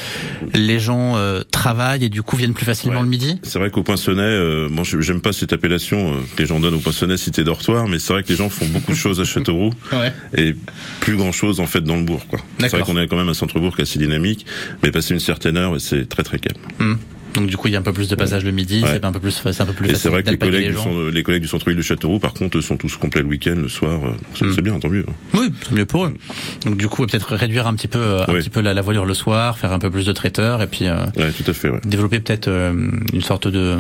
les 0.55 0.81
gens 0.81 1.15
euh, 1.17 1.43
travaillent 1.49 2.05
et 2.05 2.09
du 2.09 2.23
coup 2.23 2.37
viennent 2.37 2.55
plus 2.55 2.65
facilement 2.65 2.97
Ouais. 2.97 3.03
le 3.05 3.09
midi? 3.11 3.39
C'est 3.45 3.59
vrai 3.61 3.71
qu'au 3.71 3.83
Poinçonnet, 3.83 4.23
euh, 4.23 4.69
bon, 4.71 4.83
j'aime 4.83 5.21
pas 5.21 5.33
cette 5.33 5.53
appellation 5.53 6.15
euh, 6.15 6.17
que 6.35 6.43
les 6.43 6.49
gens 6.49 6.59
donnent 6.59 6.75
au 6.75 6.79
Poinçonnet 6.81 7.17
cité 7.19 7.45
dortoir, 7.45 7.87
mais 7.87 7.99
c'est 8.01 8.13
vrai 8.15 8.23
que 8.25 8.29
les 8.31 8.35
gens 8.37 8.49
font 8.49 8.67
beaucoup 8.67 8.91
de 8.93 8.97
choses 8.97 9.21
à 9.21 9.25
Châteauroux. 9.25 9.71
Ouais. 9.93 10.13
et 10.37 10.57
plus 11.01 11.17
grand 11.17 11.33
chose 11.33 11.61
en 11.61 11.67
fait 11.67 11.83
dans 11.83 11.97
le 11.97 12.03
bourg. 12.03 12.25
C'est 12.59 12.71
vrai 12.71 12.81
qu'on 12.81 12.97
est 12.99 13.07
quand 13.07 13.17
même 13.19 13.29
un 13.29 13.35
centre-bourg 13.35 13.75
assez 13.79 13.99
dynamique, 13.99 14.47
mais 14.83 14.91
passer 14.91 15.13
une 15.15 15.21
certaine 15.21 15.57
heure, 15.59 15.79
c'est 15.81 16.09
très 16.09 16.23
très 16.23 16.39
calme. 16.39 16.59
Hmm. 16.81 16.95
Donc 17.35 17.47
du 17.47 17.57
coup 17.57 17.69
il 17.69 17.73
y 17.73 17.77
a 17.77 17.79
un 17.79 17.83
peu 17.83 17.93
plus 17.93 18.09
de 18.09 18.15
passage 18.15 18.45
le 18.45 18.51
midi, 18.51 18.83
Ouais. 18.83 18.89
c'est 18.93 19.05
un 19.05 19.13
peu 19.13 19.21
plus, 19.21 19.31
c'est 19.51 19.61
un 19.61 19.67
peu 19.67 19.73
plus 19.73 19.91
Et 19.91 19.95
c'est 19.95 20.09
vrai 20.09 20.23
que 20.23 20.31
les 20.31 20.39
collègues, 20.39 20.63
les 20.65 20.69
du 20.69 20.75
gens. 20.75 20.85
cent- 20.85 21.09
les 21.13 21.23
collègues 21.23 21.43
du 21.43 21.49
centre-ville 21.49 21.77
de 21.77 21.83
Châteauroux, 21.83 22.19
par 22.19 22.35
contre, 22.35 22.61
sont 22.61 22.77
tous 22.77 22.97
complets 22.97 23.23
le 23.23 23.29
week-end, 23.29 23.55
le 23.57 23.69
soir. 23.69 24.01
euh, 24.05 24.11
C'est 24.35 24.45
Mm. 24.47 24.53
c'est 24.55 24.63
bien, 24.63 24.79
tant 24.79 24.89
mieux. 24.89 25.07
Oui, 25.35 25.51
c'est 25.63 25.73
mieux 25.73 25.87
pour 25.87 26.05
eux. 26.07 26.15
Donc 26.67 26.77
du 26.77 26.89
coup 26.89 27.07
peut-être 27.07 27.35
réduire 27.35 27.67
un 27.67 27.75
petit 27.75 27.89
peu, 27.89 27.99
euh, 27.99 28.25
un 28.27 28.33
Oui. 28.33 28.41
petit 28.41 28.51
peu 28.51 28.61
la, 28.61 28.75
la 28.75 28.83
voilure 28.83 29.05
le 29.07 29.15
soir, 29.15 29.59
faire 29.59 29.73
un 29.73 29.79
peu 29.79 29.91
plus 29.91 30.05
de 30.07 30.13
traiteurs 30.13 30.63
et 30.63 30.67
puis 30.67 30.87
euh, 30.87 31.05
Ouais, 31.17 31.31
tout 31.33 31.49
à 31.51 31.53
fait. 31.55 31.71
Ouais, 31.71 31.81
développer 31.85 32.21
peut-être 32.21 32.49
euh, 32.49 32.91
une 33.13 33.23
sorte 33.23 33.49
de, 33.49 33.77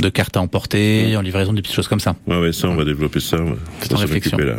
de 0.00 0.08
carte 0.08 0.36
à 0.36 0.40
emporter, 0.40 1.16
en 1.16 1.20
livraison, 1.20 1.52
des 1.52 1.62
petites 1.62 1.74
choses 1.76 1.88
comme 1.88 2.00
ça. 2.00 2.16
ouais, 2.26 2.38
ouais 2.38 2.52
ça, 2.52 2.68
on 2.68 2.76
va 2.76 2.84
développer 2.84 3.20
ça. 3.20 3.36
On 3.38 3.94
en 3.94 3.98
réflexion. 3.98 4.36
là. 4.38 4.54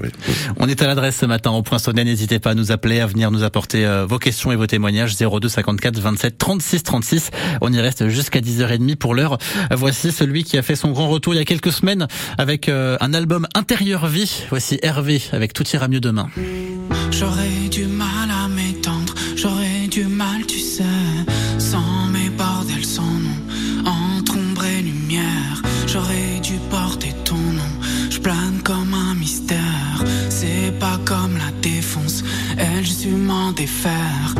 On 0.57 0.67
est 0.67 0.81
à 0.81 0.87
l'adresse 0.87 1.17
ce 1.17 1.25
matin 1.25 1.51
au 1.51 1.61
Poinçonnet. 1.63 2.03
N'hésitez 2.03 2.39
pas 2.39 2.51
à 2.51 2.55
nous 2.55 2.71
appeler, 2.71 2.99
à 2.99 3.07
venir 3.07 3.31
nous 3.31 3.43
apporter 3.43 3.85
euh, 3.85 4.05
vos 4.05 4.19
questions 4.19 4.51
et 4.51 4.55
vos 4.55 4.67
témoignages. 4.67 5.15
02 5.17 5.47
54 5.49 5.99
27 5.99 6.37
36 6.37 6.83
36. 6.83 7.31
On 7.61 7.71
y 7.73 7.79
reste 7.79 8.07
jusqu'à 8.09 8.34
10h30 8.41 8.95
pour 8.95 9.15
l'heure. 9.15 9.37
Voici 9.71 10.11
celui 10.11 10.43
qui 10.43 10.57
a 10.57 10.61
fait 10.61 10.75
son 10.75 10.91
grand 10.91 11.09
retour 11.09 11.33
il 11.33 11.37
y 11.37 11.41
a 11.41 11.45
quelques 11.45 11.71
semaines 11.71 12.07
avec 12.37 12.69
euh, 12.69 12.97
un 12.99 13.13
album 13.13 13.47
Intérieur 13.55 14.07
Vie. 14.07 14.43
Voici 14.49 14.79
Hervé 14.81 15.21
avec 15.31 15.53
Tout 15.53 15.65
ira 15.73 15.87
mieux 15.87 15.99
demain. 15.99 16.29
J'aurais 17.11 17.69
du 17.71 17.85
mal 17.85 18.29
à 18.29 18.47
m'étendre, 18.47 19.13
j'aurais 19.35 19.87
du 19.89 20.05
mal, 20.05 20.45
tu 20.45 20.59
sais, 20.59 20.83
sans 21.57 22.07
mes 22.11 22.29
bordels, 22.29 22.85
sans 22.85 23.03
nom, 23.03 23.85
entre 23.85 24.37
ombre 24.37 24.65
et 24.65 24.81
lumière. 24.81 25.61
J'aurais 25.87 26.39
dû 26.43 26.53
porter 26.69 27.13
ton 27.23 27.37
nom, 27.37 27.73
je 28.09 28.19
plane 28.19 28.59
comme 28.63 28.93
un 28.93 29.15
mystère. 29.15 30.03
C'est 30.29 30.77
pas 30.77 30.99
comme 31.05 31.37
la 31.37 31.51
défonce, 31.61 32.23
elle, 32.57 32.83
j'ai 32.83 32.93
su 32.93 33.07
m'en 33.09 33.53
défaire. 33.53 34.34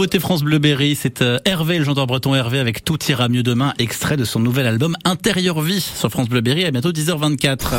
Nouveauté 0.00 0.18
France 0.18 0.42
Bleu 0.42 0.58
Berry, 0.58 0.94
c'est 0.94 1.20
euh, 1.20 1.36
Hervé, 1.44 1.78
le 1.78 1.84
chanteur 1.84 2.06
breton 2.06 2.34
Hervé 2.34 2.58
avec 2.58 2.86
Tout 2.86 2.98
ira 3.10 3.28
mieux 3.28 3.42
demain, 3.42 3.74
extrait 3.78 4.16
de 4.16 4.24
son 4.24 4.40
nouvel 4.40 4.66
album 4.66 4.96
Intérieur 5.04 5.60
Vie 5.60 5.82
sur 5.82 6.08
France 6.08 6.30
Bleu 6.30 6.40
Berry 6.40 6.64
à 6.64 6.70
bientôt 6.70 6.90
10h24. 6.90 7.74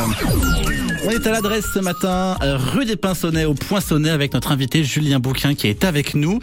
On 1.04 1.10
est 1.10 1.26
à 1.26 1.32
l'adresse 1.32 1.66
ce 1.74 1.80
matin, 1.80 2.38
euh, 2.44 2.58
rue 2.58 2.86
des 2.86 2.96
Pinsonnets 2.96 3.46
au 3.46 3.56
Poinçonnet 3.56 4.12
avec 4.12 4.36
notre 4.36 4.52
invité 4.52 4.84
Julien 4.84 5.18
Bouquin 5.18 5.56
qui 5.56 5.66
est 5.66 5.84
avec 5.84 6.14
nous. 6.14 6.38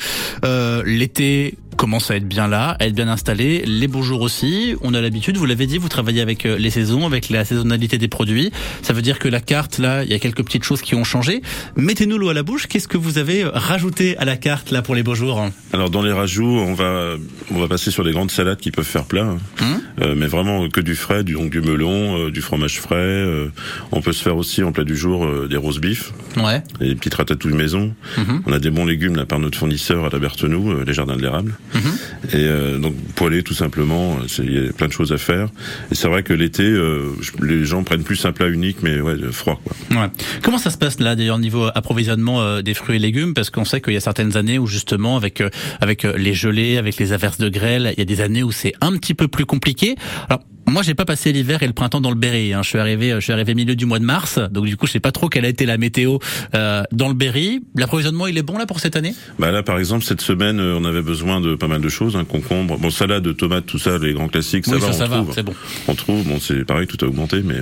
Euh, 0.44 0.82
L'été 0.84 1.54
commence 1.78 2.10
à 2.10 2.16
être 2.16 2.26
bien 2.28 2.48
là, 2.48 2.76
à 2.80 2.86
être 2.86 2.94
bien 2.94 3.08
installé, 3.08 3.62
les 3.64 3.86
beaux 3.88 4.02
jours 4.02 4.20
aussi. 4.20 4.74
On 4.82 4.92
a 4.94 5.00
l'habitude, 5.00 5.36
vous 5.36 5.46
l'avez 5.46 5.66
dit, 5.66 5.78
vous 5.78 5.88
travaillez 5.88 6.20
avec 6.20 6.44
euh, 6.44 6.58
les 6.58 6.70
saisons, 6.70 7.06
avec 7.06 7.30
la 7.30 7.44
saisonnalité 7.44 7.96
des 7.98 8.08
produits. 8.08 8.50
Ça 8.82 8.92
veut 8.92 9.00
dire 9.00 9.18
que 9.20 9.28
la 9.28 9.40
carte, 9.40 9.78
là, 9.78 10.02
il 10.02 10.10
y 10.10 10.14
a 10.14 10.18
quelques 10.18 10.44
petites 10.44 10.64
choses 10.64 10.82
qui 10.82 10.94
ont 10.96 11.04
changé. 11.04 11.40
Mettez-nous 11.76 12.18
l'eau 12.18 12.28
à 12.30 12.34
la 12.34 12.42
bouche. 12.42 12.66
Qu'est-ce 12.66 12.88
que 12.88 12.98
vous 12.98 13.16
avez 13.18 13.44
rajouté 13.44 14.16
à 14.18 14.24
la 14.24 14.36
carte 14.36 14.72
là 14.72 14.82
pour 14.82 14.94
les 14.96 15.02
beaux 15.04 15.14
jours? 15.14 15.48
Alors 15.72 15.88
dans 15.88 16.02
les 16.02 16.12
rajouts, 16.12 16.44
on 16.58 16.74
va 16.74 17.14
on 17.54 17.60
va 17.60 17.68
passer 17.68 17.90
sur 17.92 18.02
des 18.04 18.12
grandes 18.12 18.30
salades 18.32 18.58
qui 18.58 18.70
peuvent 18.72 18.84
faire 18.84 19.04
plat, 19.04 19.22
hein. 19.24 19.38
Hum? 19.62 19.80
Euh, 20.02 20.14
mais 20.16 20.26
vraiment 20.26 20.68
que 20.68 20.80
du 20.80 20.94
frais, 20.96 21.22
du, 21.24 21.32
donc 21.34 21.50
du 21.50 21.60
melon, 21.60 22.26
euh, 22.26 22.30
du 22.30 22.40
fromage 22.40 22.80
frais. 22.80 22.96
euh, 22.96 23.48
on 23.92 24.00
peut 24.00 24.12
se 24.12 24.22
faire 24.22 24.36
aussi 24.36 24.62
en 24.62 24.72
plat 24.72 24.84
du 24.84 24.96
jour 24.96 25.24
euh, 25.24 25.46
des 25.48 25.56
roses 25.56 25.80
beef, 25.80 26.12
Ouais. 26.36 26.62
des 26.80 26.94
petites 26.94 27.14
ratatouilles 27.14 27.54
maison. 27.54 27.94
Mhm. 28.16 28.42
On 28.46 28.52
a 28.52 28.58
des 28.58 28.70
bons 28.70 28.84
légumes 28.86 29.16
là 29.16 29.26
par 29.26 29.38
notre 29.38 29.58
fournisseur 29.58 30.04
à 30.04 30.08
la 30.10 30.18
Berthenou, 30.18 30.70
euh, 30.72 30.84
les 30.86 30.92
jardins 30.92 31.16
de 31.16 31.22
l'érable. 31.22 31.54
Mhm. 31.74 31.92
Et 32.32 32.36
euh, 32.36 32.78
donc 32.78 32.94
poêler 33.14 33.42
tout 33.42 33.54
simplement, 33.54 34.18
il 34.38 34.52
y 34.52 34.68
a 34.68 34.72
plein 34.72 34.88
de 34.88 34.92
choses 34.92 35.12
à 35.12 35.18
faire. 35.18 35.48
Et 35.90 35.94
c'est 35.94 36.08
vrai 36.08 36.22
que 36.22 36.32
l'été, 36.32 36.62
euh, 36.64 37.12
les 37.42 37.64
gens 37.64 37.84
prennent 37.84 38.04
plus 38.04 38.24
un 38.24 38.32
plat 38.32 38.48
unique, 38.48 38.78
mais 38.82 39.00
ouais, 39.00 39.16
froid 39.32 39.60
quoi. 39.64 39.76
Ouais. 39.90 40.08
Comment 40.42 40.58
ça 40.58 40.70
se 40.70 40.78
passe 40.78 41.00
là 41.00 41.16
d'ailleurs 41.16 41.38
niveau 41.38 41.68
approvisionnement 41.74 42.40
euh, 42.40 42.62
des 42.62 42.74
fruits 42.74 42.96
et 42.96 42.98
légumes? 42.98 43.34
Parce 43.34 43.50
qu'on 43.50 43.64
sait 43.64 43.80
qu'il 43.80 43.94
y 43.94 43.96
a 43.96 44.00
certaines 44.00 44.36
années 44.36 44.58
où 44.58 44.66
justement 44.66 45.16
avec 45.16 45.40
euh, 45.40 45.50
avec 45.80 46.04
euh, 46.04 46.16
les 46.16 46.34
gelées, 46.34 46.76
avec 46.78 46.96
les 46.98 47.12
averses 47.12 47.38
de 47.38 47.48
grêle, 47.48 47.92
il 47.96 47.98
y 47.98 48.02
a 48.02 48.04
des 48.04 48.20
années 48.20 48.42
où 48.42 48.52
c'est 48.52 48.72
un 48.80 48.92
petit 48.96 49.14
peu 49.14 49.28
plus 49.28 49.46
compliqué. 49.46 49.96
Alors 50.28 50.42
moi, 50.70 50.82
j'ai 50.82 50.94
pas 50.94 51.04
passé 51.04 51.32
l'hiver 51.32 51.62
et 51.62 51.66
le 51.66 51.72
printemps 51.72 52.00
dans 52.00 52.10
le 52.10 52.16
Berry. 52.16 52.52
Hein. 52.52 52.60
Je 52.62 52.68
suis 52.68 52.78
arrivé, 52.78 53.12
je 53.16 53.20
suis 53.20 53.32
arrivé 53.32 53.54
milieu 53.54 53.74
du 53.76 53.86
mois 53.86 53.98
de 53.98 54.04
mars, 54.04 54.38
donc 54.50 54.66
du 54.66 54.76
coup, 54.76 54.86
je 54.86 54.92
sais 54.92 55.00
pas 55.00 55.12
trop 55.12 55.28
quelle 55.28 55.44
a 55.44 55.48
été 55.48 55.66
la 55.66 55.78
météo 55.78 56.18
euh, 56.54 56.82
dans 56.92 57.08
le 57.08 57.14
Berry. 57.14 57.60
L'approvisionnement, 57.76 58.26
il 58.26 58.36
est 58.38 58.42
bon 58.42 58.58
là 58.58 58.66
pour 58.66 58.80
cette 58.80 58.96
année? 58.96 59.14
Bah 59.38 59.50
là, 59.50 59.62
par 59.62 59.78
exemple, 59.78 60.04
cette 60.04 60.20
semaine, 60.20 60.60
euh, 60.60 60.78
on 60.78 60.84
avait 60.84 61.02
besoin 61.02 61.40
de 61.40 61.54
pas 61.54 61.68
mal 61.68 61.80
de 61.80 61.88
choses, 61.88 62.16
hein, 62.16 62.24
concombre, 62.24 62.78
bon 62.78 62.90
salade, 62.90 63.36
tomates, 63.36 63.66
tout 63.66 63.78
ça, 63.78 63.98
les 63.98 64.12
grands 64.14 64.28
classiques, 64.28 64.66
ça 64.66 64.72
Oui, 64.74 64.80
va, 64.80 64.92
ça, 64.92 64.92
on 64.92 64.98
ça 64.98 65.06
va, 65.06 65.16
trouve. 65.18 65.34
c'est 65.34 65.42
bon. 65.42 65.54
On 65.88 65.94
trouve, 65.94 66.24
bon, 66.26 66.38
c'est 66.40 66.64
pareil, 66.64 66.86
tout 66.86 67.02
a 67.04 67.08
augmenté, 67.08 67.42
mais 67.44 67.58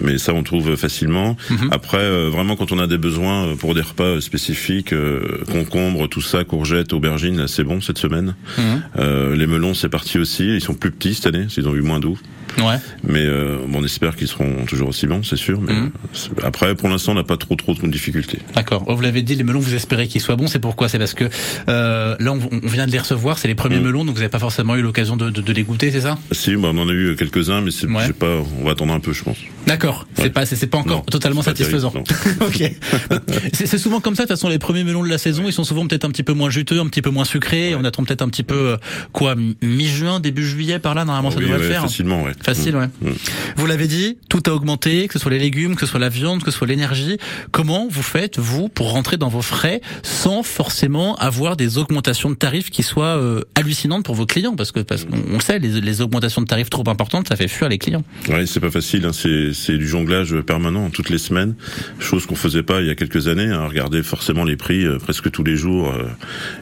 mais 0.00 0.18
ça, 0.18 0.32
on 0.34 0.42
trouve 0.42 0.76
facilement. 0.76 1.36
Mhm. 1.50 1.68
Après, 1.70 1.98
euh, 1.98 2.28
vraiment, 2.30 2.56
quand 2.56 2.72
on 2.72 2.78
a 2.78 2.86
des 2.86 2.98
besoins 2.98 3.48
euh, 3.48 3.54
pour 3.56 3.74
des 3.74 3.82
repas 3.82 4.04
euh, 4.04 4.20
spécifiques, 4.20 4.92
euh, 4.92 5.42
concombre, 5.50 6.08
tout 6.08 6.20
ça, 6.20 6.44
courgettes, 6.44 6.92
aubergines, 6.92 7.46
c'est 7.48 7.64
bon 7.64 7.80
cette 7.80 7.98
semaine. 7.98 8.34
Mhm. 8.58 8.82
Euh, 8.98 9.36
les 9.36 9.46
melons, 9.46 9.74
c'est 9.74 9.88
parti 9.88 10.18
aussi. 10.18 10.44
Ils 10.54 10.60
sont 10.60 10.74
plus 10.74 10.90
petits 10.90 11.14
cette 11.14 11.26
année, 11.26 11.46
qu'ils 11.46 11.68
ont 11.68 11.74
eu 11.74 11.82
moins 11.82 12.00
d'eau. 12.00 12.16
Ouais. 12.58 12.76
Mais 13.04 13.20
euh, 13.24 13.58
bon, 13.68 13.78
on 13.80 13.84
espère 13.84 14.16
qu'ils 14.16 14.26
seront 14.26 14.66
toujours 14.66 14.88
aussi 14.88 15.06
bons, 15.06 15.22
c'est 15.22 15.36
sûr. 15.36 15.60
Mais 15.60 15.72
Mhm. 15.72 15.90
euh, 15.92 16.42
après, 16.42 16.74
pour 16.74 16.88
l'instant, 16.88 17.12
on 17.12 17.14
n'a 17.14 17.22
pas 17.22 17.36
trop 17.36 17.54
trop 17.54 17.74
de 17.74 17.86
difficultés. 17.86 18.38
D'accord. 18.56 18.82
Oh, 18.88 18.96
Vous 18.96 19.02
l'avez 19.02 19.22
dit, 19.22 19.36
les 19.36 19.44
melons, 19.44 19.60
vous 19.60 19.74
espérez 19.74 20.08
qu'ils 20.08 20.20
soient 20.20 20.34
bons. 20.34 20.48
C'est 20.48 20.58
pourquoi? 20.58 20.88
C'est 20.88 20.98
parce 20.98 21.14
que 21.14 21.24
euh, 21.68 22.16
là, 22.18 22.32
on, 22.32 22.40
on 22.52 22.66
vient 22.66 22.86
de 22.86 22.92
les 22.92 22.98
recevoir. 22.98 23.38
C'est 23.38 23.46
les 23.48 23.54
premiers 23.54 23.76
Mhm. 23.78 23.84
melons, 23.84 24.04
donc 24.04 24.14
vous 24.16 24.20
n'avez 24.20 24.30
pas 24.30 24.40
forcément 24.40 24.74
eu 24.74 24.82
l'occasion 24.82 25.16
de, 25.16 25.30
de, 25.30 25.40
de 25.40 25.52
les 25.52 25.62
goûter, 25.62 25.92
c'est 25.92 26.00
ça? 26.00 26.18
Si, 26.32 26.56
bah, 26.56 26.70
on 26.74 26.78
en 26.78 26.88
a 26.88 26.92
eu 26.92 27.14
quelques-uns, 27.16 27.60
mais 27.60 27.70
Ouais. 27.94 28.12
pas. 28.12 28.38
On 28.60 28.64
va 28.64 28.72
attendre 28.72 28.92
un 28.94 29.00
peu, 29.00 29.12
je 29.12 29.22
pense. 29.22 29.38
D'accord. 29.66 30.06
C'est 30.14 30.22
Ouais. 30.24 30.30
pas, 30.30 30.46
c'est 30.46 30.56
c'est 30.56 30.66
pas 30.66 30.78
encore 30.78 30.98
Non, 30.98 31.02
totalement 31.02 31.42
c'est 31.42 31.50
pas 31.52 31.56
satisfaisant. 31.56 31.92
ok. 32.40 32.72
C'est 33.52 33.66
c'est 33.66 33.78
souvent 33.78 34.00
comme 34.00 34.14
ça. 34.14 34.22
De 34.24 34.28
toute 34.28 34.36
façon, 34.36 34.48
les 34.48 34.58
premiers 34.58 34.84
melons 34.84 35.02
de 35.02 35.08
la 35.08 35.18
saison, 35.18 35.44
ils 35.46 35.52
sont 35.52 35.64
souvent 35.64 35.86
peut-être 35.86 36.04
un 36.04 36.10
petit 36.10 36.22
peu 36.22 36.32
moins 36.32 36.50
juteux, 36.50 36.80
un 36.80 36.86
petit 36.86 37.02
peu 37.02 37.10
moins 37.10 37.24
sucrés. 37.24 37.74
On 37.74 37.84
attend 37.84 38.04
peut-être 38.04 38.22
un 38.22 38.28
petit 38.28 38.42
peu 38.42 38.54
euh, 38.72 38.76
quoi, 39.12 39.34
mi-juin, 39.62 40.20
début 40.20 40.44
juillet, 40.46 40.78
par 40.78 40.94
là. 40.94 41.04
Normalement, 41.04 41.30
ça 41.30 41.36
Oui, 41.38 41.44
devrait 41.44 41.58
ouais, 41.58 41.64
le 41.64 41.70
faire. 41.70 41.82
Facilement, 41.82 42.22
ouais. 42.22 42.32
Facile, 42.42 42.76
ouais. 42.76 42.86
Mm. 43.02 43.10
Vous 43.56 43.66
l'avez 43.66 43.86
dit, 43.86 44.18
tout 44.28 44.42
a 44.46 44.50
augmenté, 44.50 45.06
que 45.08 45.12
ce 45.14 45.18
soit 45.18 45.30
les 45.30 45.38
légumes, 45.38 45.74
que 45.74 45.82
ce 45.82 45.86
soit 45.86 46.00
la 46.00 46.08
viande, 46.08 46.42
que 46.42 46.50
ce 46.50 46.56
soit 46.58 46.66
l'énergie. 46.66 47.18
Comment 47.52 47.86
vous 47.90 48.02
faites, 48.02 48.38
vous, 48.38 48.68
pour 48.68 48.90
rentrer 48.92 49.16
dans 49.16 49.28
vos 49.28 49.42
frais 49.42 49.80
sans 50.02 50.42
forcément 50.42 51.16
avoir 51.16 51.56
des 51.56 51.78
augmentations 51.78 52.30
de 52.30 52.34
tarifs 52.34 52.70
qui 52.70 52.82
soient 52.82 53.16
euh, 53.18 53.42
hallucinantes 53.54 54.04
pour 54.04 54.14
vos 54.14 54.26
clients? 54.26 54.54
Parce 54.56 54.72
que, 54.72 54.80
parce 54.80 55.04
qu'on 55.04 55.40
sait, 55.40 55.58
les, 55.58 55.80
les 55.80 56.00
augmentations 56.00 56.42
de 56.42 56.46
tarifs 56.46 56.70
trop 56.70 56.88
importantes, 56.88 57.28
ça 57.28 57.36
fait 57.36 57.48
fuir 57.48 57.68
les 57.68 57.78
clients. 57.78 58.02
Ouais, 58.28 58.46
c'est 58.46 58.60
pas 58.60 58.70
facile. 58.70 59.04
Hein. 59.06 59.12
C'est, 59.12 59.49
c'est 59.52 59.76
du 59.76 59.86
jonglage 59.88 60.34
permanent 60.40 60.90
toutes 60.90 61.10
les 61.10 61.18
semaines, 61.18 61.54
chose 61.98 62.26
qu'on 62.26 62.34
faisait 62.34 62.62
pas 62.62 62.80
il 62.80 62.86
y 62.86 62.90
a 62.90 62.94
quelques 62.94 63.28
années. 63.28 63.46
Hein. 63.50 63.66
Regarder 63.66 64.02
forcément 64.02 64.44
les 64.44 64.56
prix 64.56 64.84
euh, 64.86 64.98
presque 64.98 65.30
tous 65.30 65.44
les 65.44 65.56
jours 65.56 65.92
euh, 65.92 66.04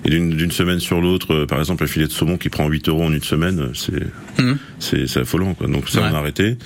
et 0.05 0.11
d'une, 0.11 0.51
semaine 0.51 0.81
sur 0.81 1.01
l'autre. 1.01 1.35
euh, 1.35 1.47
par 1.47 1.59
exemple, 1.59 1.85
un 1.85 1.87
filet 1.87 2.07
de 2.07 2.13
saumon 2.13 2.37
qui 2.37 2.49
prend 2.49 2.69
8 2.69 2.89
euros 2.89 3.05
en 3.05 3.13
une 3.13 3.23
semaine, 3.23 3.61
euh, 3.61 3.69
c'est, 3.75 4.43
Mhm. 4.43 4.59
c'est, 4.79 5.07
c'est 5.07 5.21
affolant. 5.21 5.55
Quoi. 5.55 5.67
Donc 5.69 5.89
ça, 5.89 6.01
Ouais. 6.01 6.09
on 6.13 6.15
a 6.15 6.19
arrêté. 6.19 6.57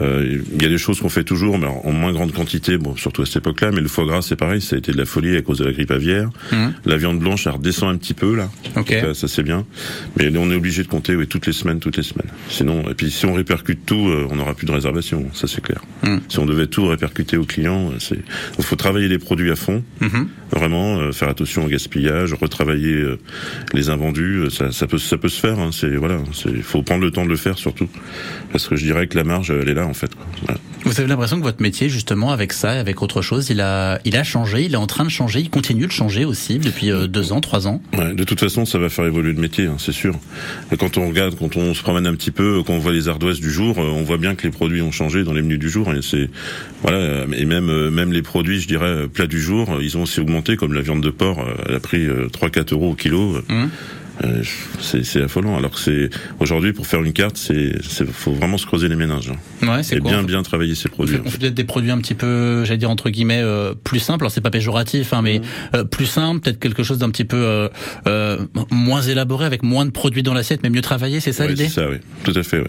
Euh, 0.00 0.38
Il 0.54 0.62
y 0.62 0.66
a 0.66 0.68
des 0.68 0.78
choses 0.78 1.00
qu'on 1.00 1.08
fait 1.08 1.24
toujours, 1.24 1.58
mais 1.58 1.66
en 1.66 1.92
moins 1.92 2.12
grande 2.12 2.32
quantité. 2.32 2.78
Bon, 2.78 2.96
surtout 2.96 3.22
à 3.22 3.26
cette 3.26 3.36
époque-là. 3.36 3.70
Mais 3.72 3.80
le 3.80 3.88
foie 3.88 4.04
gras, 4.04 4.22
c'est 4.22 4.36
pareil. 4.36 4.60
Ça 4.60 4.76
a 4.76 4.78
été 4.78 4.92
de 4.92 4.98
la 4.98 5.04
folie 5.06 5.36
à 5.36 5.42
cause 5.42 5.58
de 5.58 5.64
la 5.64 5.72
grippe 5.72 5.90
aviaire. 5.90 6.30
Mhm. 6.52 6.72
La 6.86 6.96
viande 6.96 7.18
blanche, 7.18 7.46
elle 7.46 7.52
redescend 7.54 7.94
un 7.94 7.96
petit 7.98 8.14
peu 8.14 8.34
là. 8.36 8.50
Ok. 8.76 8.90
Ça, 8.90 9.14
ça, 9.14 9.28
c'est 9.28 9.42
bien. 9.42 9.64
Mais 10.16 10.30
on 10.36 10.50
est 10.50 10.54
obligé 10.56 10.82
de 10.82 10.88
compter 10.88 11.14
oui, 11.16 11.26
toutes 11.26 11.46
les 11.46 11.52
semaines, 11.52 11.80
toutes 11.80 11.96
les 11.96 12.02
semaines. 12.02 12.30
Sinon, 12.48 12.88
et 12.90 12.94
puis 12.94 13.10
si 13.10 13.26
on 13.26 13.34
répercute 13.34 13.84
tout, 13.86 14.08
euh, 14.08 14.26
on 14.30 14.36
n'aura 14.36 14.54
plus 14.54 14.66
de 14.66 14.72
réservation. 14.72 15.26
Ça 15.34 15.46
c'est 15.54 15.60
clair. 15.60 15.82
Mm. 16.04 16.18
Si 16.28 16.38
on 16.38 16.46
devait 16.46 16.66
tout 16.66 16.86
répercuter 16.86 17.36
aux 17.36 17.44
clients, 17.44 17.90
c'est. 17.98 18.18
Il 18.58 18.64
faut 18.64 18.76
travailler 18.76 19.08
les 19.08 19.18
produits 19.18 19.50
à 19.50 19.56
fond. 19.56 19.82
Mhm. 20.00 20.28
Vraiment, 20.50 20.98
euh, 20.98 21.12
faire 21.12 21.28
attention 21.28 21.64
au 21.64 21.68
gaspillage, 21.68 22.34
retravailler 22.34 22.94
euh, 22.94 23.18
les 23.72 23.88
invendus. 23.88 24.40
euh, 24.44 24.50
Ça, 24.50 24.70
ça 24.72 24.86
peut, 24.86 24.98
ça 24.98 25.16
peut 25.16 25.28
se 25.30 25.40
faire. 25.40 25.58
Hein, 25.58 25.70
c'est 25.72 25.96
voilà. 25.96 26.18
Il 26.46 26.62
faut 26.62 26.82
prendre 26.82 27.02
le 27.02 27.10
temps 27.10 27.24
de 27.24 27.30
le 27.30 27.36
faire 27.36 27.56
surtout, 27.58 27.88
parce 28.50 28.68
que 28.68 28.76
je 28.76 28.84
dirais 28.84 29.06
que 29.06 29.16
la 29.16 29.24
marge, 29.24 29.50
elle 29.50 29.68
est 29.68 29.74
là 29.74 29.86
en 29.86 29.94
fait. 29.94 30.14
quoi. 30.14 30.26
Voilà. 30.46 30.60
Vous 30.84 30.98
avez 30.98 31.08
l'impression 31.08 31.38
que 31.38 31.44
votre 31.44 31.62
métier, 31.62 31.88
justement, 31.88 32.32
avec 32.32 32.52
ça, 32.52 32.72
avec 32.72 33.02
autre 33.02 33.22
chose, 33.22 33.48
il 33.50 33.60
a, 33.60 34.00
il 34.04 34.16
a 34.16 34.24
changé, 34.24 34.64
il 34.64 34.72
est 34.74 34.76
en 34.76 34.86
train 34.88 35.04
de 35.04 35.10
changer, 35.10 35.40
il 35.40 35.48
continue 35.48 35.86
de 35.86 35.92
changer 35.92 36.24
aussi 36.24 36.58
depuis 36.58 36.90
euh, 36.90 37.06
deux 37.06 37.32
ans, 37.32 37.40
trois 37.40 37.66
ans? 37.68 37.80
Ouais, 37.96 38.14
de 38.14 38.24
toute 38.24 38.40
façon, 38.40 38.64
ça 38.64 38.78
va 38.78 38.88
faire 38.88 39.06
évoluer 39.06 39.32
le 39.32 39.40
métier, 39.40 39.66
hein, 39.66 39.76
c'est 39.78 39.92
sûr. 39.92 40.14
Et 40.72 40.76
quand 40.76 40.98
on 40.98 41.08
regarde, 41.08 41.36
quand 41.38 41.56
on 41.56 41.72
se 41.74 41.82
promène 41.82 42.06
un 42.06 42.14
petit 42.14 42.32
peu, 42.32 42.62
quand 42.66 42.72
on 42.74 42.78
voit 42.78 42.92
les 42.92 43.08
ardoises 43.08 43.38
du 43.40 43.50
jour, 43.50 43.78
on 43.78 44.02
voit 44.02 44.18
bien 44.18 44.34
que 44.34 44.42
les 44.42 44.50
produits 44.52 44.82
ont 44.82 44.90
changé 44.90 45.22
dans 45.22 45.32
les 45.32 45.41
menus 45.42 45.58
du 45.58 45.68
jour. 45.68 45.92
Et 45.94 46.00
c'est 46.02 46.28
voilà, 46.82 47.24
et 47.36 47.44
même 47.44 47.68
euh, 47.70 47.90
même 47.90 48.12
les 48.12 48.22
produits, 48.22 48.60
je 48.60 48.68
dirais 48.68 48.86
euh, 48.86 49.06
plats 49.08 49.26
du 49.26 49.40
jour, 49.40 49.72
euh, 49.74 49.78
ils 49.82 49.96
ont 49.96 50.02
aussi 50.02 50.20
augmenté, 50.20 50.56
comme 50.56 50.72
la 50.74 50.82
viande 50.82 51.02
de 51.02 51.10
porc, 51.10 51.44
elle 51.68 51.74
a 51.76 51.80
pris 51.80 52.06
3-4 52.06 52.72
euros 52.74 52.90
au 52.90 52.94
kilo. 52.94 53.36
euh, 54.24 54.42
c'est 54.78 55.04
c'est 55.04 55.22
affolant. 55.22 55.56
Alors 55.56 55.70
que 55.72 55.80
c'est 55.80 56.10
aujourd'hui 56.38 56.72
pour 56.72 56.86
faire 56.86 57.02
une 57.02 57.12
carte, 57.14 57.36
c'est 57.38 57.72
c'est 57.82 58.06
faut 58.06 58.32
vraiment 58.32 58.58
se 58.58 58.66
creuser 58.66 58.88
les 58.88 58.94
méninges 58.94 59.30
hein, 59.62 59.66
Ouais, 59.66 59.82
c'est 59.82 59.96
et 59.96 59.98
quoi 60.00 60.10
bien 60.10 60.20
fait- 60.20 60.26
bien 60.26 60.42
travailler 60.42 60.74
ses 60.74 60.88
on 60.90 60.92
produits. 60.92 61.14
fait, 61.16 61.20
en 61.22 61.26
on 61.26 61.30
fait. 61.30 61.38
peut-être 61.38 61.54
des 61.54 61.64
produits 61.64 61.90
un 61.90 61.98
petit 61.98 62.14
peu, 62.14 62.62
j'allais 62.64 62.78
dire 62.78 62.90
entre 62.90 63.08
guillemets, 63.10 63.40
euh, 63.42 63.72
plus 63.82 63.98
simples. 64.00 64.24
Alors 64.24 64.30
c'est 64.30 64.40
pas 64.42 64.50
péjoratif, 64.50 65.12
hein, 65.12 65.22
mais 65.22 65.40
euh, 65.74 65.82
plus 65.84 66.06
simple, 66.06 66.40
peut-être 66.40 66.60
quelque 66.60 66.82
chose 66.82 66.98
d'un 66.98 67.10
petit 67.10 67.24
peu 67.24 67.68
moins 68.70 69.00
élaboré, 69.02 69.46
avec 69.46 69.62
moins 69.62 69.86
de 69.86 69.90
produits 69.90 70.22
dans 70.22 70.34
l'assiette, 70.34 70.60
mais 70.62 70.70
mieux 70.70 70.82
travaillé. 70.82 71.18
C'est 71.20 71.32
ça 71.32 71.44
Ouais, 71.44 71.50
l'idée 71.50 71.64
C'est 71.64 71.80
ça, 71.80 71.88
oui. 71.90 71.96
Tout 72.22 72.34
à 72.36 72.42
fait, 72.42 72.58
oui. 72.58 72.66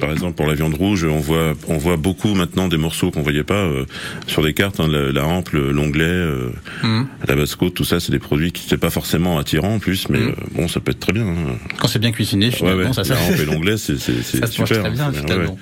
Par 0.00 0.12
exemple, 0.12 0.34
pour 0.34 0.46
la 0.46 0.54
viande 0.54 0.74
rouge, 0.74 1.04
on 1.04 1.18
voit, 1.18 1.54
on 1.68 1.78
voit 1.78 1.96
beaucoup 1.96 2.34
maintenant 2.34 2.68
des 2.68 2.76
morceaux 2.76 3.10
qu'on 3.10 3.22
voyait 3.22 3.44
pas 3.44 3.54
euh, 3.64 3.86
sur 4.26 4.42
des 4.42 4.52
cartes. 4.52 4.78
hein, 4.80 4.88
la, 4.88 5.10
la 5.12 5.24
hampe, 5.26 5.50
le- 5.50 5.72
l'onglet, 5.72 6.04
euh, 6.04 6.50
Mhm. 6.82 7.06
la 7.26 7.34
basse-côte, 7.36 7.72
tout 7.74 7.84
ça, 7.84 7.98
c'est 7.98 8.12
des 8.12 8.18
produits 8.18 8.52
qui 8.52 8.62
n'étaient 8.64 8.76
pas 8.76 8.90
forcément 8.90 9.38
attirants 9.38 9.76
en 9.76 9.78
plus, 9.78 10.08
mais 10.10 10.18
Mhm. 10.18 10.28
euh, 10.28 10.32
bon, 10.54 10.68
ça 10.68 10.80
peut 10.80 10.90
être 10.90 11.00
très 11.00 11.12
bien. 11.14 11.26
hein. 11.26 11.56
Quand 11.78 11.88
c'est 11.88 11.98
bien 11.98 12.12
cuisiné, 12.12 12.46
Ouais, 12.46 12.52
finalement, 12.52 12.88
ouais. 12.88 12.92
ça, 12.92 13.04
ça, 13.04 13.14
La 13.14 13.20
hampe 13.22 13.40
et 13.40 13.44
l'onglet, 13.46 13.76
c'est 13.78 13.98
c'est- 13.98 14.12
c'est 14.22 14.38
ça 14.40 14.46
se 14.46 14.52
super. 14.52 14.80
très 14.82 14.90
bien 14.90 15.04
hein. 15.06 15.12
Ouais, 15.12 15.18
finalement. 15.20 15.52
ouais. 15.52 15.58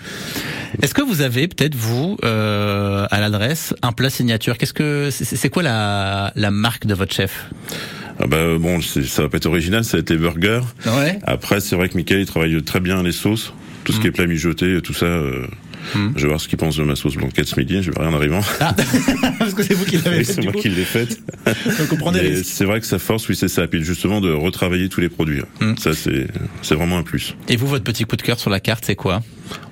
Est-ce 0.83 0.94
que 0.94 1.03
vous 1.03 1.20
avez 1.20 1.47
peut-être 1.47 1.77
vous 1.77 2.16
euh, 2.25 3.07
à 3.11 3.20
l'adresse 3.20 3.75
un 3.83 3.92
plat 3.92 4.11
signature? 4.11 4.59
Qu'est-ce 4.59 4.73
que 4.75 5.11
c'est 5.12 5.25
c'est 5.25 5.49
quoi 5.49 5.62
la, 5.62 6.33
la 6.35 6.51
marque 6.51 6.87
de 6.87 6.94
votre 6.94 7.14
chef? 7.14 7.51
Ah 8.18 8.27
bah 8.27 8.59
bon, 8.59 8.81
c'est- 8.81 9.05
ça 9.05 9.23
va 9.23 9.29
pas 9.29 9.37
être 9.37 9.47
original, 9.47 9.85
ça 9.85 9.97
va 9.97 10.01
être 10.01 10.11
les 10.11 10.16
burgers. 10.16 10.61
Ouais. 10.87 11.18
Après, 11.25 11.61
c'est 11.61 11.77
vrai 11.77 11.88
que 11.88 11.94
Michael 11.97 12.20
il 12.20 12.27
travaille 12.27 12.61
très 12.62 12.81
bien 12.81 13.03
les 13.03 13.12
sauces, 13.12 13.53
tout 13.85 13.92
ce 13.92 14.01
qui 14.01 14.07
est 14.07 14.11
plat 14.12 14.27
mijoté, 14.27 14.81
tout 14.83 14.94
ça. 14.94 15.07
euh, 15.07 15.47
Mm. 15.94 16.12
Je 16.16 16.23
vais 16.23 16.29
voir 16.29 16.40
ce 16.40 16.49
qu'il 16.49 16.57
pense 16.57 16.79
de 16.79 16.83
ma 16.83 16.97
sauce 16.97 17.14
blanquette 17.16 17.47
ce 17.47 17.61
midi. 17.61 17.83
Je 17.83 17.90
vais 17.90 18.01
rien 18.01 18.09
en 18.09 18.14
arrivant. 18.14 18.40
Ah, 18.59 18.75
parce 19.38 19.53
que 19.53 19.62
c'est 19.62 19.75
vous 19.75 19.85
qui 19.85 19.99
l'avez 19.99 20.16
Oui, 20.20 20.25
fait. 20.25 20.33
c'est 20.33 20.42
moi 20.42 20.53
coup. 20.55 20.61
qui 20.61 20.70
l'ai 20.70 20.83
faite. 20.83 21.20
Donc 21.47 21.92
on 21.92 21.97
prend 21.97 22.11
des. 22.11 22.42
C'est 22.42 22.64
vrai 22.64 22.81
que 22.81 22.87
sa 22.87 22.99
force, 22.99 23.29
oui, 23.29 23.37
c'est 23.37 23.49
ça. 23.49 23.66
Puis 23.66 23.85
justement 23.85 24.23
de 24.23 24.33
retravailler 24.33 24.88
tous 24.88 25.03
les 25.03 25.11
produits. 25.11 25.42
Mm. 25.61 25.77
Ça, 25.77 25.92
c'est 25.92 26.27
c'est 26.62 26.75
vraiment 26.75 26.97
un 26.97 27.03
plus. 27.03 27.37
Et 27.51 27.57
vous, 27.57 27.66
votre 27.66 27.85
petit 27.85 28.05
coup 28.05 28.16
de 28.16 28.23
cœur 28.23 28.40
sur 28.40 28.49
la 28.49 28.61
carte, 28.61 28.85
c'est 28.87 28.94
quoi? 28.97 29.23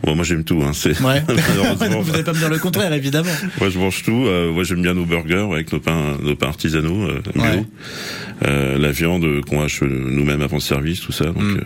Bon, 0.05 0.15
moi, 0.15 0.23
j'aime 0.23 0.45
tout. 0.45 0.61
Hein. 0.63 0.73
C'est 0.75 1.01
Ouais. 1.01 1.23
malheureusement. 1.49 2.03
vous 2.03 2.13
n'allez 2.13 2.25
pas 2.25 2.35
me 2.35 2.39
dire 2.39 2.51
le 2.51 2.59
contraire, 2.59 2.93
évidemment. 2.93 3.33
Moi, 3.59 3.71
je 3.71 3.79
mange 3.79 4.03
tout. 4.03 4.27
Euh, 4.27 4.53
moi, 4.53 4.65
j'aime 4.65 4.83
bien 4.83 4.93
nos 4.93 5.07
burgers 5.07 5.49
avec 5.51 5.73
nos 5.73 5.81
pains, 5.81 6.19
nos 6.23 6.37
pains 6.37 6.49
artisanaux, 6.49 7.09
euh, 7.09 7.23
bio. 7.35 7.43
Ouais. 7.43 7.65
Euh, 8.45 8.77
la 8.77 8.91
viande 8.93 9.25
qu'on 9.49 9.63
hache 9.63 9.81
nous-mêmes 9.81 10.43
avant 10.43 10.57
le 10.57 10.61
service, 10.63 11.01
tout 11.01 11.13
ça. 11.13 11.25
Donc, 11.25 11.39
Mm. 11.43 11.61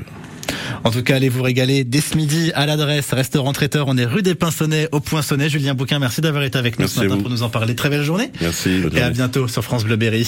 En 0.85 0.91
tout 0.91 1.03
cas, 1.03 1.17
allez 1.17 1.29
vous 1.29 1.43
régaler 1.43 1.85
dès 1.85 2.01
ce 2.01 2.17
midi 2.17 2.53
à 2.55 2.67
l'adresse 2.67 3.13
restaurant 3.13 3.53
traiteur. 3.53 3.87
On 3.89 3.97
est 3.97 4.05
rue 4.05 4.23
des 4.23 4.35
Pinsonnets 4.35 4.89
au 4.93 5.01
Poinçonnet. 5.01 5.49
Julien 5.49 5.75
Bouquin, 5.75 5.99
merci 5.99 6.21
d'avoir 6.21 6.45
été 6.45 6.59
avec 6.59 6.79
nous 6.79 6.85
Merci 6.85 7.01
ce 7.01 7.05
matin 7.05 7.19
pour 7.21 7.31
nous 7.31 7.43
en 7.43 7.49
parler. 7.49 7.75
Très 7.75 7.91
belle 7.91 8.03
journée. 8.03 8.31
merci. 8.41 8.83
Et 8.95 9.01
à 9.01 9.11
bientôt 9.11 9.49
sur 9.49 9.63
France 9.63 9.85
Bleu 9.85 9.97
Berry. 9.97 10.27